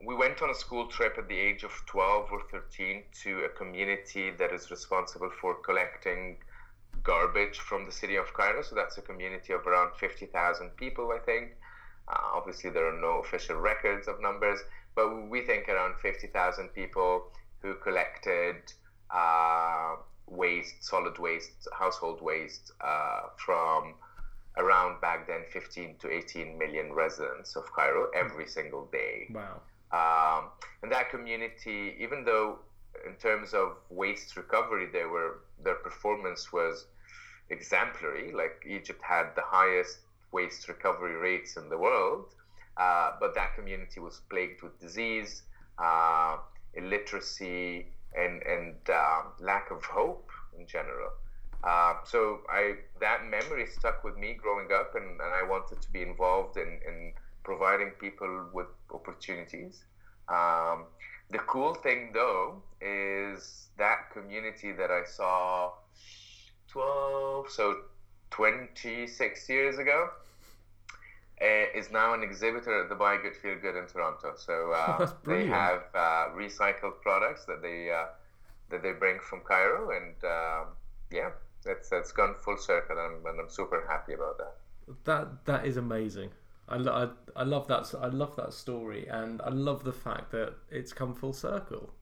we 0.06 0.14
went 0.14 0.42
on 0.44 0.52
a 0.52 0.56
school 0.56 0.86
trip 0.86 1.16
at 1.18 1.28
the 1.28 1.40
age 1.40 1.64
of 1.64 1.72
12 1.88 2.28
or 2.32 2.42
13 2.52 3.04
to 3.24 3.46
a 3.46 3.50
community 3.50 4.30
that 4.38 4.52
is 4.52 4.70
responsible 4.70 5.32
for 5.42 5.56
collecting 5.56 6.38
garbage 7.02 7.58
from 7.58 7.86
the 7.86 7.92
city 7.92 8.18
of 8.18 8.32
Cairo. 8.34 8.62
So 8.62 8.76
that's 8.76 8.98
a 9.00 9.02
community 9.02 9.54
of 9.54 9.66
around 9.66 9.96
50,000 10.00 10.70
people, 10.78 11.12
I 11.12 11.20
think. 11.20 11.56
Uh, 12.08 12.18
obviously, 12.36 12.70
there 12.70 12.86
are 12.86 13.00
no 13.00 13.20
official 13.20 13.56
records 13.56 14.08
of 14.08 14.22
numbers, 14.22 14.60
but 14.96 15.30
we 15.30 15.42
think 15.42 15.70
around 15.70 15.96
50,000 16.02 16.70
people 16.70 17.32
who 17.62 17.76
collected 17.76 18.58
uh, 19.10 19.96
waste, 20.28 20.84
solid 20.84 21.18
waste, 21.18 21.68
household 21.74 22.22
waste 22.22 22.72
uh, 22.82 23.22
from 23.38 23.96
around 24.58 25.00
back 25.02 25.28
then 25.28 25.44
15 25.50 25.96
to 26.00 26.12
18 26.12 26.58
million 26.58 26.94
residents 26.94 27.56
of 27.56 27.72
Cairo 27.74 28.10
every 28.16 28.48
single 28.48 28.86
day. 28.92 29.30
Wow. 29.32 29.62
Um, 29.92 30.50
and 30.84 30.92
that 30.92 31.10
community, 31.10 31.96
even 32.00 32.24
though 32.24 32.60
in 33.06 33.16
terms 33.16 33.54
of 33.54 33.78
waste 33.90 34.36
recovery, 34.38 34.88
they 34.92 35.06
were 35.06 35.40
their 35.64 35.76
performance 35.76 36.52
was 36.52 36.88
exemplary. 37.50 38.32
Like 38.32 38.64
Egypt 38.68 39.02
had 39.02 39.36
the 39.36 39.44
highest 39.46 40.00
waste 40.32 40.68
recovery 40.68 41.16
rates 41.16 41.58
in 41.58 41.70
the 41.70 41.78
world, 41.78 42.34
uh, 42.78 43.12
but 43.20 43.36
that 43.36 43.56
community 43.56 44.00
was 44.00 44.22
plagued 44.30 44.62
with 44.62 44.80
disease, 44.80 45.44
uh, 45.78 46.38
illiteracy, 46.74 47.88
and 48.16 48.42
and 48.44 48.76
um, 48.90 49.34
lack 49.40 49.72
of 49.72 49.84
hope 49.84 50.30
in 50.58 50.68
general. 50.68 51.12
Uh, 51.64 51.96
so 52.04 52.40
I 52.50 52.76
that 53.00 53.26
memory 53.26 53.68
stuck 53.68 54.04
with 54.04 54.18
me 54.18 54.34
growing 54.34 54.70
up, 54.74 54.96
and, 54.96 55.22
and 55.22 55.22
I 55.22 55.48
wanted 55.48 55.82
to 55.82 55.92
be 55.92 56.02
involved 56.02 56.58
in, 56.58 56.80
in 56.88 57.14
providing 57.44 57.92
people 57.92 58.48
with 58.54 58.68
opportunities. 58.92 59.84
Um, 60.28 60.86
the 61.30 61.40
cool 61.40 61.74
thing 61.76 62.12
though 62.14 62.62
is 62.82 63.68
that 63.78 64.12
community 64.12 64.72
that 64.72 64.92
I 64.92 65.04
saw 65.06 65.72
12, 66.70 67.50
so 67.50 67.76
26 68.32 69.50
years 69.50 69.78
ago, 69.78 70.10
uh, 71.42 71.46
is 71.76 71.92
now 71.92 72.14
an 72.14 72.24
exhibitor 72.24 72.84
at 72.84 72.90
the 72.90 72.96
Buy 72.96 73.18
Good 73.18 73.36
Feel 73.36 73.56
Good 73.60 73.76
in 73.76 73.88
Toronto. 73.88 74.34
So 74.36 74.72
uh, 74.72 75.10
they 75.26 75.48
have 75.48 75.84
uh, 75.94 76.30
recycled 76.36 77.02
products 77.02 77.46
that 77.46 77.62
they 77.62 77.92
uh, 77.92 78.06
that 78.70 78.84
they 78.84 78.94
bring 78.94 79.20
from 79.20 79.42
Cairo, 79.42 79.90
and 79.92 80.16
um, 80.24 80.68
yeah, 81.12 81.32
that's 81.64 81.90
that's 81.90 82.12
gone 82.12 82.36
full 82.36 82.58
circle, 82.58 82.98
and, 82.98 83.26
and 83.26 83.40
I'm 83.40 83.50
super 83.50 83.86
happy 83.88 84.14
about 84.14 84.38
that. 84.38 84.56
That 85.06 85.46
that 85.46 85.66
is 85.66 85.78
amazing. 85.78 86.32
I, 86.68 86.78
I, 86.78 87.10
I 87.36 87.44
love 87.44 87.68
that 87.68 87.94
I 88.00 88.08
love 88.08 88.36
that 88.38 88.54
story, 88.54 89.08
and 89.08 89.42
I 89.42 89.50
love 89.50 89.84
the 89.84 89.94
fact 89.94 90.32
that 90.32 90.54
it's 90.70 90.94
come 90.94 91.14
full 91.14 91.34
circle. 91.34 91.94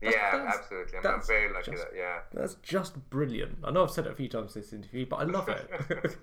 That's, 0.00 0.14
yeah, 0.14 0.38
that's, 0.38 0.58
absolutely. 0.58 0.98
I'm, 0.98 1.14
I'm, 1.14 1.26
very 1.26 1.52
lucky 1.52 1.70
just, 1.72 1.84
that. 1.84 1.96
Yeah, 1.96 2.18
that's 2.32 2.54
just 2.62 3.10
brilliant. 3.10 3.58
I 3.64 3.70
know 3.72 3.82
I've 3.82 3.90
said 3.90 4.06
it 4.06 4.12
a 4.12 4.14
few 4.14 4.28
times 4.28 4.54
in 4.54 4.62
this 4.62 4.72
interview, 4.72 5.06
but 5.06 5.16
I 5.16 5.24
love 5.24 5.48
it. 5.48 5.68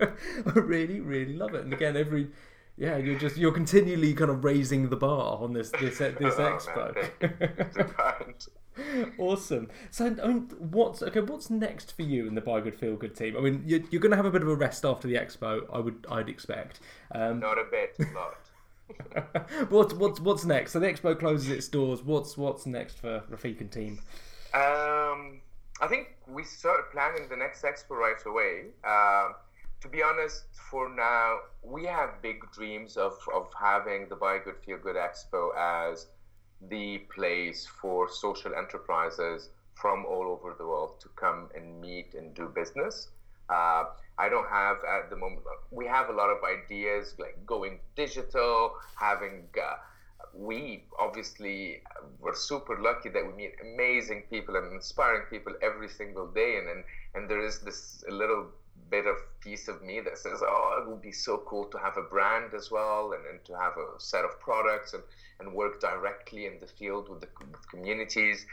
I 0.46 0.50
really, 0.58 1.00
really 1.00 1.34
love 1.34 1.54
it. 1.54 1.64
And 1.64 1.72
again, 1.74 1.96
every 1.96 2.28
yeah, 2.76 2.96
you're 2.98 3.18
just 3.18 3.36
you're 3.36 3.52
continually 3.52 4.12
kind 4.12 4.30
of 4.30 4.44
raising 4.44 4.90
the 4.90 4.96
bar 4.96 5.38
on 5.38 5.52
this 5.54 5.70
this 5.70 5.98
this 5.98 6.34
oh, 6.38 6.58
expo. 6.58 6.94
awesome. 9.18 9.68
So, 9.90 10.14
I 10.22 10.26
mean, 10.26 10.50
what's 10.58 11.02
okay? 11.02 11.20
What's 11.20 11.48
next 11.48 11.96
for 11.96 12.02
you 12.02 12.26
in 12.26 12.34
the 12.34 12.42
Buy 12.42 12.60
Good 12.60 12.74
Feel 12.74 12.96
Good 12.96 13.16
team? 13.16 13.36
I 13.36 13.40
mean, 13.40 13.62
you're, 13.66 13.80
you're 13.90 14.00
going 14.00 14.10
to 14.10 14.16
have 14.16 14.26
a 14.26 14.30
bit 14.30 14.42
of 14.42 14.48
a 14.48 14.54
rest 14.54 14.84
after 14.84 15.08
the 15.08 15.14
expo. 15.14 15.62
I 15.72 15.78
would, 15.78 16.06
I'd 16.10 16.28
expect. 16.28 16.80
Um, 17.14 17.40
Not 17.40 17.58
a 17.58 17.64
bit, 17.70 17.96
a 17.98 18.14
lot. 18.14 18.36
what's 19.70 19.94
what's 19.94 20.20
what's 20.20 20.44
next? 20.44 20.72
So 20.72 20.80
the 20.80 20.86
expo 20.86 21.18
closes 21.18 21.48
its 21.48 21.68
doors. 21.68 22.02
What's 22.02 22.36
what's 22.36 22.66
next 22.66 22.98
for 22.98 23.22
Rafiq 23.30 23.60
and 23.60 23.72
team? 23.72 24.00
Um, 24.54 25.40
I 25.80 25.86
think 25.88 26.08
we 26.28 26.44
start 26.44 26.92
planning 26.92 27.28
the 27.28 27.36
next 27.36 27.62
expo 27.62 27.90
right 27.90 28.22
away. 28.26 28.66
Uh, 28.84 29.32
to 29.80 29.88
be 29.88 30.02
honest, 30.02 30.44
for 30.70 30.88
now, 30.88 31.38
we 31.62 31.84
have 31.84 32.22
big 32.22 32.50
dreams 32.52 32.96
of, 32.96 33.18
of 33.34 33.48
having 33.58 34.08
the 34.08 34.16
Buy 34.16 34.38
Good 34.38 34.56
Feel 34.64 34.78
Good 34.78 34.96
Expo 34.96 35.50
as 35.56 36.06
the 36.68 36.98
place 37.14 37.66
for 37.66 38.08
social 38.10 38.54
enterprises 38.54 39.50
from 39.74 40.06
all 40.06 40.28
over 40.28 40.54
the 40.58 40.66
world 40.66 40.98
to 41.00 41.08
come 41.16 41.50
and 41.54 41.80
meet 41.80 42.14
and 42.14 42.34
do 42.34 42.48
business. 42.48 43.08
Uh, 43.50 43.84
I 44.18 44.28
don't 44.28 44.48
have 44.48 44.78
at 44.78 45.10
the 45.10 45.16
moment, 45.16 45.42
we 45.70 45.86
have 45.86 46.08
a 46.08 46.12
lot 46.12 46.30
of 46.30 46.38
ideas 46.42 47.14
like 47.18 47.44
going 47.44 47.78
digital, 47.94 48.72
having, 48.98 49.44
uh, 49.62 49.76
we 50.34 50.84
obviously 50.98 51.82
were 52.18 52.34
super 52.34 52.80
lucky 52.80 53.10
that 53.10 53.24
we 53.26 53.32
meet 53.34 53.52
amazing 53.62 54.24
people 54.30 54.56
and 54.56 54.72
inspiring 54.72 55.26
people 55.28 55.52
every 55.62 55.88
single 55.88 56.26
day. 56.26 56.56
And, 56.58 56.68
and, 56.68 56.84
and 57.14 57.30
there 57.30 57.40
is 57.40 57.60
this 57.60 58.02
little 58.08 58.46
bit 58.90 59.06
of 59.06 59.16
piece 59.40 59.68
of 59.68 59.82
me 59.82 60.00
that 60.00 60.18
says, 60.18 60.40
oh, 60.42 60.80
it 60.80 60.88
would 60.88 61.02
be 61.02 61.12
so 61.12 61.42
cool 61.46 61.64
to 61.66 61.78
have 61.78 61.96
a 61.96 62.02
brand 62.02 62.54
as 62.54 62.70
well 62.70 63.12
and, 63.12 63.24
and 63.26 63.44
to 63.44 63.52
have 63.54 63.72
a 63.76 63.98
set 63.98 64.24
of 64.24 64.38
products 64.40 64.94
and, 64.94 65.02
and 65.40 65.52
work 65.52 65.80
directly 65.80 66.46
in 66.46 66.58
the 66.60 66.66
field 66.66 67.08
with 67.08 67.20
the 67.20 67.28
with 67.50 67.68
communities. 67.68 68.46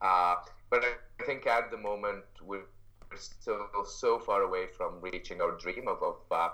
Uh, 0.00 0.36
but 0.70 0.84
I 0.84 1.24
think 1.24 1.46
at 1.46 1.70
the 1.70 1.78
moment 1.78 2.24
we're 2.42 2.66
still 3.14 3.66
so 3.84 4.18
far 4.18 4.42
away 4.42 4.66
from 4.76 5.00
reaching 5.00 5.40
our 5.40 5.56
dream 5.56 5.88
of, 5.88 6.02
of 6.02 6.16
uh, 6.30 6.48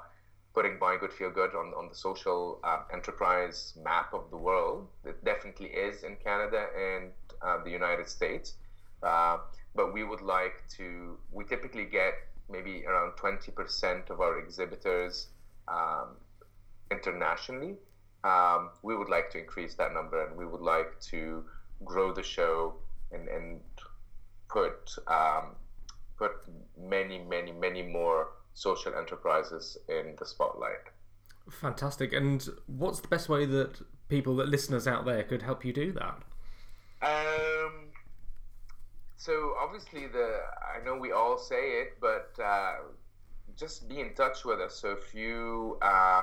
putting 0.54 0.78
Buy 0.78 0.96
Good 0.98 1.12
Feel 1.12 1.30
Good 1.30 1.54
on, 1.54 1.72
on 1.74 1.88
the 1.88 1.94
social 1.94 2.60
uh, 2.62 2.82
enterprise 2.92 3.74
map 3.82 4.12
of 4.12 4.30
the 4.30 4.36
world. 4.36 4.88
It 5.04 5.24
definitely 5.24 5.68
is 5.68 6.04
in 6.04 6.16
Canada 6.16 6.66
and 6.76 7.10
uh, 7.40 7.64
the 7.64 7.70
United 7.70 8.08
States. 8.08 8.54
Uh, 9.02 9.38
but 9.74 9.92
we 9.92 10.04
would 10.04 10.20
like 10.20 10.62
to, 10.76 11.18
we 11.32 11.44
typically 11.44 11.84
get 11.84 12.14
maybe 12.52 12.84
around 12.86 13.12
20% 13.12 14.10
of 14.10 14.20
our 14.20 14.38
exhibitors 14.38 15.28
um, 15.68 16.16
internationally. 16.90 17.76
Um, 18.24 18.70
we 18.82 18.96
would 18.96 19.08
like 19.08 19.30
to 19.30 19.38
increase 19.38 19.74
that 19.74 19.92
number 19.92 20.24
and 20.26 20.36
we 20.36 20.46
would 20.46 20.60
like 20.60 21.00
to 21.10 21.44
grow 21.84 22.12
the 22.12 22.22
show 22.22 22.74
and, 23.10 23.26
and 23.28 23.60
put 24.48 24.94
um, 25.08 25.56
put 26.16 26.32
many, 26.78 27.18
many, 27.18 27.50
many 27.52 27.82
more 27.82 28.28
social 28.54 28.94
enterprises 28.94 29.76
in 29.88 30.14
the 30.18 30.26
spotlight. 30.26 30.84
Fantastic. 31.50 32.12
And 32.12 32.46
what's 32.66 33.00
the 33.00 33.08
best 33.08 33.28
way 33.28 33.44
that 33.46 33.80
people, 34.08 34.36
that 34.36 34.48
listeners 34.48 34.86
out 34.86 35.04
there, 35.04 35.24
could 35.24 35.42
help 35.42 35.64
you 35.64 35.72
do 35.72 35.92
that? 35.92 36.22
Um, 37.02 37.81
so 39.22 39.54
obviously 39.62 40.08
the 40.08 40.40
I 40.74 40.85
know 40.85 40.96
we 40.96 41.12
all 41.12 41.38
say 41.38 41.64
it, 41.82 41.90
but 42.00 42.30
uh, 42.42 42.74
just 43.56 43.88
be 43.88 44.00
in 44.00 44.14
touch 44.14 44.44
with 44.44 44.58
us. 44.58 44.80
So 44.80 44.96
if 45.00 45.14
you 45.14 45.78
uh, 45.80 46.22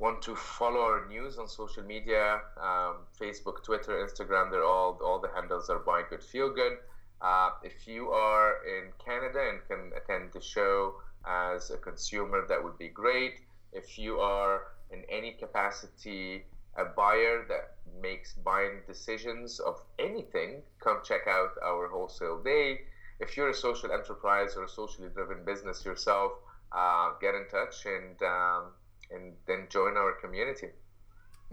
want 0.00 0.20
to 0.22 0.34
follow 0.34 0.80
our 0.80 1.06
news 1.06 1.38
on 1.38 1.46
social 1.46 1.84
media, 1.84 2.40
um, 2.60 3.06
Facebook, 3.20 3.62
Twitter, 3.62 4.04
Instagram, 4.04 4.50
they're 4.50 4.64
all 4.64 4.98
all 5.04 5.20
the 5.20 5.30
handles 5.32 5.70
are 5.70 5.78
Buy 5.78 6.02
Good 6.10 6.24
Feel 6.24 6.50
Good. 6.52 6.78
Uh, 7.20 7.50
if 7.62 7.86
you 7.86 8.08
are 8.08 8.66
in 8.66 8.90
Canada 9.04 9.40
and 9.50 9.58
can 9.68 9.92
attend 9.96 10.32
the 10.32 10.40
show 10.40 10.94
as 11.24 11.70
a 11.70 11.76
consumer, 11.76 12.44
that 12.48 12.62
would 12.62 12.78
be 12.78 12.88
great. 12.88 13.34
If 13.72 13.96
you 13.96 14.18
are 14.18 14.62
in 14.90 15.04
any 15.08 15.32
capacity 15.32 16.46
a 16.78 16.84
buyer 16.84 17.44
that 17.48 17.74
makes 18.00 18.34
buying 18.34 18.80
decisions 18.86 19.60
of 19.60 19.82
anything, 19.98 20.62
come 20.80 20.98
check 21.04 21.22
out 21.28 21.50
our 21.64 21.88
wholesale 21.88 22.40
day. 22.42 22.82
If 23.20 23.36
you're 23.36 23.50
a 23.50 23.54
social 23.54 23.90
enterprise 23.92 24.54
or 24.56 24.64
a 24.64 24.68
socially 24.68 25.08
driven 25.08 25.44
business 25.44 25.84
yourself, 25.84 26.32
uh, 26.72 27.10
get 27.20 27.34
in 27.34 27.46
touch 27.50 27.84
and 27.86 28.22
um, 28.22 28.64
and 29.10 29.32
then 29.46 29.66
join 29.70 29.96
our 29.96 30.12
community. 30.12 30.68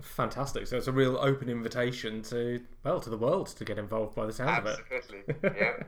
Fantastic! 0.01 0.67
So 0.67 0.77
it's 0.77 0.87
a 0.87 0.91
real 0.91 1.17
open 1.17 1.49
invitation 1.49 2.21
to 2.23 2.61
well 2.83 2.99
to 2.99 3.09
the 3.09 3.17
world 3.17 3.47
to 3.47 3.65
get 3.65 3.79
involved 3.79 4.13
by 4.13 4.25
the 4.25 4.33
sound 4.33 4.67
Absolutely. 4.67 4.83
of 4.85 4.91
it. 4.91 5.35
Absolutely, 5.43 5.59
yeah. 5.65 5.83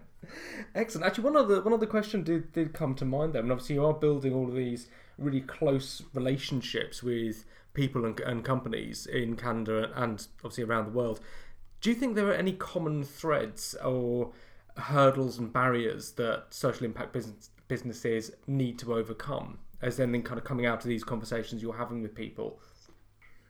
Excellent. 0.74 1.06
Actually, 1.06 1.26
one 1.26 1.36
other 1.36 1.62
one 1.62 1.74
other 1.74 1.86
question 1.86 2.24
did 2.24 2.54
did 2.54 2.74
come 2.74 2.96
to 2.96 3.06
mind 3.06 3.34
there, 3.34 3.42
and 3.42 3.52
obviously 3.52 3.76
you 3.76 3.86
are 3.86 3.94
building 3.94 4.34
all 4.34 4.48
of 4.48 4.56
these 4.56 4.88
really 5.18 5.42
close 5.42 6.04
relationships 6.14 7.04
with 7.04 7.44
people 7.78 8.04
and, 8.06 8.20
and 8.22 8.44
companies 8.44 9.06
in 9.06 9.38
Canada 9.38 9.92
and 9.96 10.28
obviously 10.44 10.66
around 10.66 10.86
the 10.88 10.92
world. 10.92 11.22
Do 11.80 11.90
you 11.92 11.96
think 11.96 12.16
there 12.16 12.28
are 12.28 12.34
any 12.34 12.54
common 12.54 13.04
threads 13.04 13.76
or 13.86 14.34
hurdles 14.76 15.38
and 15.38 15.54
barriers 15.54 16.12
that 16.14 16.48
social 16.50 16.86
impact 16.86 17.14
business, 17.14 17.52
businesses 17.68 18.32
need 18.48 18.80
to 18.80 18.94
overcome 18.96 19.60
as 19.82 19.98
then, 19.98 20.12
kind 20.24 20.40
of 20.40 20.44
coming 20.44 20.66
out 20.66 20.80
of 20.80 20.90
these 20.90 21.04
conversations 21.04 21.62
you're 21.62 21.78
having 21.78 22.02
with 22.02 22.16
people? 22.16 22.60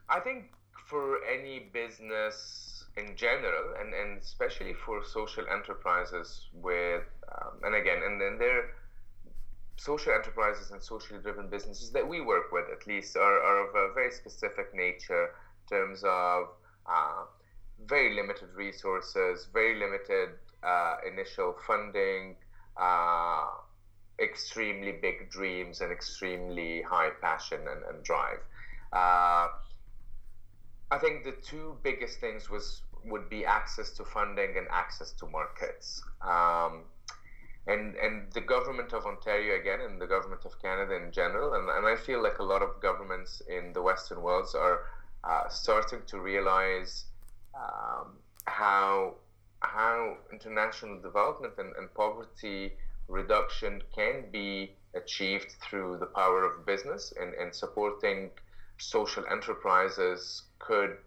I 0.09 0.19
think 0.19 0.51
for 0.89 1.19
any 1.25 1.69
business 1.71 2.83
in 2.97 3.15
general, 3.15 3.75
and, 3.79 3.93
and 3.93 4.21
especially 4.21 4.73
for 4.85 5.05
social 5.05 5.45
enterprises 5.49 6.47
with, 6.53 7.03
um, 7.31 7.53
and 7.63 7.75
again, 7.75 8.01
and 8.03 8.19
then 8.19 8.37
there 8.37 8.71
social 9.77 10.11
enterprises 10.13 10.71
and 10.71 10.81
socially 10.81 11.19
driven 11.21 11.49
businesses 11.49 11.91
that 11.91 12.07
we 12.07 12.19
work 12.21 12.51
with, 12.51 12.65
at 12.71 12.85
least, 12.87 13.15
are, 13.15 13.39
are 13.41 13.69
of 13.69 13.75
a 13.75 13.93
very 13.93 14.11
specific 14.11 14.73
nature 14.73 15.25
in 15.25 15.77
terms 15.77 16.03
of 16.03 16.49
uh, 16.87 17.23
very 17.85 18.15
limited 18.15 18.49
resources, 18.55 19.47
very 19.53 19.79
limited 19.79 20.29
uh, 20.63 20.95
initial 21.11 21.55
funding, 21.65 22.35
uh, 22.75 23.45
extremely 24.19 24.93
big 24.93 25.29
dreams, 25.29 25.81
and 25.81 25.91
extremely 25.91 26.81
high 26.81 27.11
passion 27.21 27.59
and, 27.69 27.83
and 27.89 28.03
drive. 28.03 28.39
Uh, 28.91 29.47
I 30.89 30.97
think 30.99 31.23
the 31.23 31.35
two 31.43 31.77
biggest 31.83 32.19
things 32.19 32.49
was 32.49 32.81
would 33.05 33.29
be 33.29 33.45
access 33.45 33.91
to 33.91 34.03
funding 34.03 34.57
and 34.57 34.67
access 34.71 35.11
to 35.13 35.27
markets. 35.27 36.01
Um, 36.21 36.83
and 37.67 37.95
and 37.95 38.31
the 38.33 38.41
government 38.41 38.93
of 38.93 39.05
Ontario 39.05 39.59
again, 39.59 39.81
and 39.81 40.01
the 40.01 40.07
government 40.07 40.45
of 40.45 40.61
Canada 40.61 40.95
in 40.95 41.11
general, 41.11 41.53
and, 41.53 41.69
and 41.69 41.85
I 41.85 41.95
feel 41.95 42.21
like 42.23 42.39
a 42.39 42.43
lot 42.43 42.61
of 42.61 42.81
governments 42.81 43.41
in 43.47 43.73
the 43.73 43.81
Western 43.81 44.21
worlds 44.21 44.55
are 44.55 44.81
uh, 45.23 45.49
starting 45.49 46.01
to 46.07 46.19
realize 46.19 47.05
um, 47.55 48.17
how 48.45 49.15
how 49.61 50.17
international 50.31 51.01
development 51.01 51.53
and, 51.57 51.75
and 51.75 51.93
poverty 51.93 52.73
reduction 53.07 53.81
can 53.95 54.25
be 54.31 54.75
achieved 54.93 55.55
through 55.61 55.97
the 55.97 56.05
power 56.05 56.43
of 56.45 56.65
business 56.65 57.13
and, 57.19 57.33
and 57.33 57.53
supporting 57.53 58.29
social 58.77 59.23
enterprises 59.31 60.43
could 60.59 60.97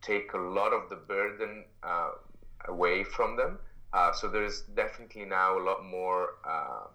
take 0.00 0.32
a 0.32 0.38
lot 0.38 0.72
of 0.72 0.88
the 0.88 0.96
burden 0.96 1.64
uh, 1.82 2.10
away 2.68 3.04
from 3.04 3.36
them. 3.36 3.58
Uh, 3.92 4.12
so 4.12 4.28
there's 4.28 4.62
definitely 4.74 5.24
now 5.24 5.58
a 5.58 5.62
lot 5.62 5.84
more 5.84 6.36
uh, 6.48 6.86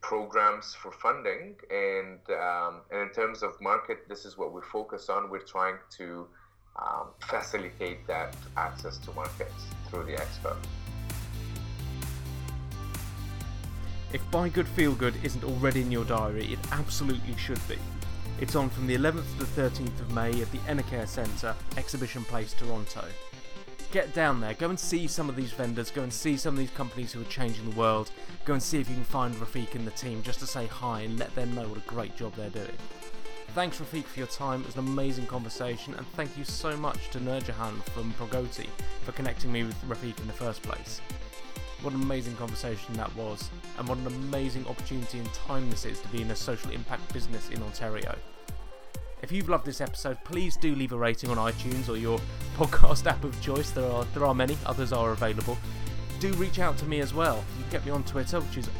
programs 0.00 0.74
for 0.74 0.90
funding, 0.90 1.54
and 1.70 2.18
um, 2.30 2.80
and 2.90 3.02
in 3.02 3.10
terms 3.10 3.42
of 3.42 3.60
market, 3.60 4.08
this 4.08 4.24
is 4.24 4.36
what 4.36 4.52
we 4.52 4.60
focus 4.72 5.08
on. 5.08 5.30
We're 5.30 5.38
trying 5.40 5.76
to 5.98 6.26
um, 6.76 7.08
facilitate 7.20 8.06
that 8.06 8.34
access 8.56 8.98
to 8.98 9.12
markets 9.12 9.64
through 9.88 10.04
the 10.04 10.12
expo. 10.12 10.56
If 14.12 14.28
Buy 14.32 14.48
Good 14.48 14.66
Feel 14.66 14.94
Good 14.94 15.14
isn't 15.22 15.44
already 15.44 15.82
in 15.82 15.92
your 15.92 16.04
diary, 16.04 16.52
it 16.52 16.58
absolutely 16.72 17.36
should 17.36 17.60
be. 17.68 17.78
It's 18.40 18.56
on 18.56 18.68
from 18.70 18.88
the 18.88 18.96
11th 18.96 19.38
to 19.38 19.44
the 19.44 19.62
13th 19.62 20.00
of 20.00 20.12
May 20.12 20.42
at 20.42 20.50
the 20.50 20.58
Enercare 20.60 21.06
Centre, 21.06 21.54
Exhibition 21.76 22.24
Place, 22.24 22.52
Toronto. 22.54 23.04
Get 23.92 24.14
down 24.14 24.40
there, 24.40 24.54
go 24.54 24.68
and 24.68 24.78
see 24.78 25.08
some 25.08 25.28
of 25.28 25.34
these 25.34 25.50
vendors, 25.50 25.90
go 25.90 26.02
and 26.02 26.12
see 26.12 26.36
some 26.36 26.54
of 26.54 26.58
these 26.60 26.70
companies 26.70 27.10
who 27.10 27.22
are 27.22 27.24
changing 27.24 27.68
the 27.68 27.76
world, 27.76 28.12
go 28.44 28.52
and 28.52 28.62
see 28.62 28.78
if 28.78 28.88
you 28.88 28.94
can 28.94 29.02
find 29.02 29.34
Rafiq 29.34 29.74
in 29.74 29.84
the 29.84 29.90
team 29.90 30.22
just 30.22 30.38
to 30.38 30.46
say 30.46 30.68
hi 30.68 31.00
and 31.00 31.18
let 31.18 31.34
them 31.34 31.52
know 31.56 31.66
what 31.66 31.78
a 31.78 31.88
great 31.88 32.16
job 32.16 32.32
they're 32.36 32.50
doing. 32.50 32.70
Thanks 33.48 33.80
Rafiq 33.80 34.04
for 34.04 34.20
your 34.20 34.28
time, 34.28 34.60
it 34.60 34.66
was 34.66 34.76
an 34.76 34.86
amazing 34.86 35.26
conversation, 35.26 35.94
and 35.94 36.06
thank 36.12 36.38
you 36.38 36.44
so 36.44 36.76
much 36.76 37.10
to 37.10 37.18
Nurjahan 37.18 37.82
from 37.90 38.12
Progoti 38.12 38.68
for 39.02 39.10
connecting 39.10 39.50
me 39.50 39.64
with 39.64 39.74
Rafiq 39.88 40.20
in 40.20 40.28
the 40.28 40.32
first 40.34 40.62
place. 40.62 41.00
What 41.82 41.92
an 41.92 42.00
amazing 42.00 42.36
conversation 42.36 42.94
that 42.94 43.12
was, 43.16 43.50
and 43.76 43.88
what 43.88 43.98
an 43.98 44.06
amazing 44.06 44.68
opportunity 44.68 45.18
and 45.18 45.34
time 45.34 45.68
this 45.68 45.84
is 45.84 45.98
to 45.98 46.08
be 46.08 46.22
in 46.22 46.30
a 46.30 46.36
social 46.36 46.70
impact 46.70 47.12
business 47.12 47.50
in 47.50 47.60
Ontario. 47.60 48.14
If 49.22 49.30
you've 49.30 49.50
loved 49.50 49.66
this 49.66 49.82
episode, 49.82 50.16
please 50.24 50.56
do 50.56 50.74
leave 50.74 50.92
a 50.92 50.96
rating 50.96 51.30
on 51.30 51.36
iTunes 51.36 51.88
or 51.90 51.96
your 51.96 52.18
podcast 52.56 53.06
app 53.06 53.22
of 53.22 53.38
choice. 53.42 53.70
There 53.70 53.84
are 53.84 54.04
there 54.14 54.24
are 54.24 54.34
many, 54.34 54.56
others 54.64 54.92
are 54.92 55.12
available. 55.12 55.58
Do 56.20 56.32
reach 56.34 56.58
out 56.58 56.78
to 56.78 56.86
me 56.86 57.00
as 57.00 57.12
well. 57.12 57.44
You 57.56 57.64
can 57.64 57.72
get 57.72 57.84
me 57.84 57.92
on 57.92 58.02
Twitter, 58.04 58.40
which 58.40 58.56
is 58.56 58.70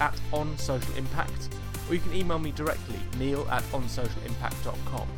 at 0.00 0.18
on 0.32 0.56
social 0.56 0.94
impact, 0.96 1.50
or 1.88 1.94
you 1.94 2.00
can 2.00 2.14
email 2.14 2.38
me 2.38 2.50
directly, 2.52 2.98
neil 3.18 3.46
at 3.50 3.62
onsocialimpact.com. 3.72 5.08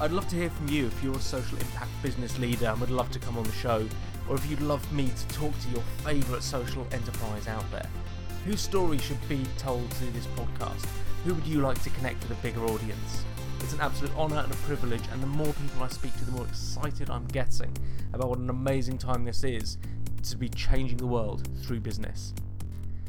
I'd 0.00 0.12
love 0.12 0.26
to 0.28 0.36
hear 0.36 0.50
from 0.50 0.68
you 0.68 0.86
if 0.86 1.02
you're 1.02 1.14
a 1.14 1.20
social 1.20 1.58
impact 1.58 1.90
business 2.02 2.38
leader 2.38 2.66
and 2.66 2.80
would 2.80 2.90
love 2.90 3.10
to 3.12 3.18
come 3.18 3.36
on 3.36 3.44
the 3.44 3.52
show 3.52 3.86
or 4.28 4.36
if 4.36 4.50
you'd 4.50 4.60
love 4.62 4.90
me 4.92 5.08
to 5.08 5.28
talk 5.28 5.52
to 5.60 5.68
your 5.68 5.82
favourite 6.04 6.42
social 6.42 6.86
enterprise 6.92 7.46
out 7.48 7.70
there. 7.70 7.86
Whose 8.44 8.60
story 8.60 8.98
should 8.98 9.28
be 9.28 9.44
told 9.58 9.92
through 9.94 10.10
this 10.10 10.26
podcast? 10.28 10.86
Who 11.24 11.34
would 11.34 11.46
you 11.46 11.60
like 11.60 11.80
to 11.82 11.90
connect 11.90 12.22
with 12.22 12.38
a 12.38 12.42
bigger 12.42 12.64
audience? 12.64 13.24
It's 13.62 13.72
an 13.72 13.80
absolute 13.80 14.14
honour 14.16 14.38
and 14.38 14.52
a 14.52 14.56
privilege, 14.56 15.02
and 15.12 15.22
the 15.22 15.26
more 15.26 15.52
people 15.52 15.82
I 15.82 15.88
speak 15.88 16.12
to, 16.18 16.24
the 16.24 16.32
more 16.32 16.46
excited 16.46 17.10
I'm 17.10 17.26
getting 17.26 17.74
about 18.12 18.28
what 18.28 18.38
an 18.38 18.50
amazing 18.50 18.98
time 18.98 19.24
this 19.24 19.44
is 19.44 19.78
to 20.30 20.36
be 20.36 20.48
changing 20.48 20.98
the 20.98 21.06
world 21.06 21.48
through 21.62 21.80
business. 21.80 22.34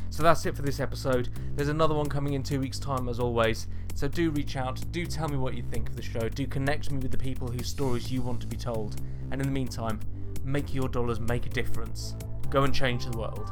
So 0.10 0.22
that's 0.22 0.46
it 0.46 0.56
for 0.56 0.62
this 0.62 0.80
episode. 0.80 1.30
There's 1.56 1.70
another 1.70 1.96
one 1.96 2.08
coming 2.08 2.34
in 2.34 2.44
two 2.44 2.60
weeks' 2.60 2.78
time, 2.78 3.10
as 3.10 3.20
always. 3.20 3.68
So 3.96 4.08
do 4.08 4.30
reach 4.30 4.56
out, 4.56 4.80
do 4.92 5.06
tell 5.06 5.28
me 5.28 5.38
what 5.38 5.56
you 5.56 5.64
think 5.64 5.90
of 5.90 5.96
the 5.96 6.02
show, 6.02 6.30
do 6.30 6.46
connect 6.46 6.92
me 6.92 7.00
with 7.00 7.12
the 7.12 7.18
people 7.18 7.48
whose 7.48 7.68
stories 7.68 8.12
you 8.12 8.22
want 8.22 8.40
to 8.42 8.48
be 8.48 8.58
told, 8.58 9.02
and 9.32 9.42
in 9.42 9.48
the 9.48 9.54
meantime, 9.54 10.00
make 10.44 10.74
your 10.74 10.88
dollars 10.88 11.20
make 11.20 11.48
a 11.48 11.50
difference. 11.50 12.16
Go 12.50 12.64
and 12.64 12.74
change 12.74 13.06
the 13.06 13.18
world. 13.18 13.52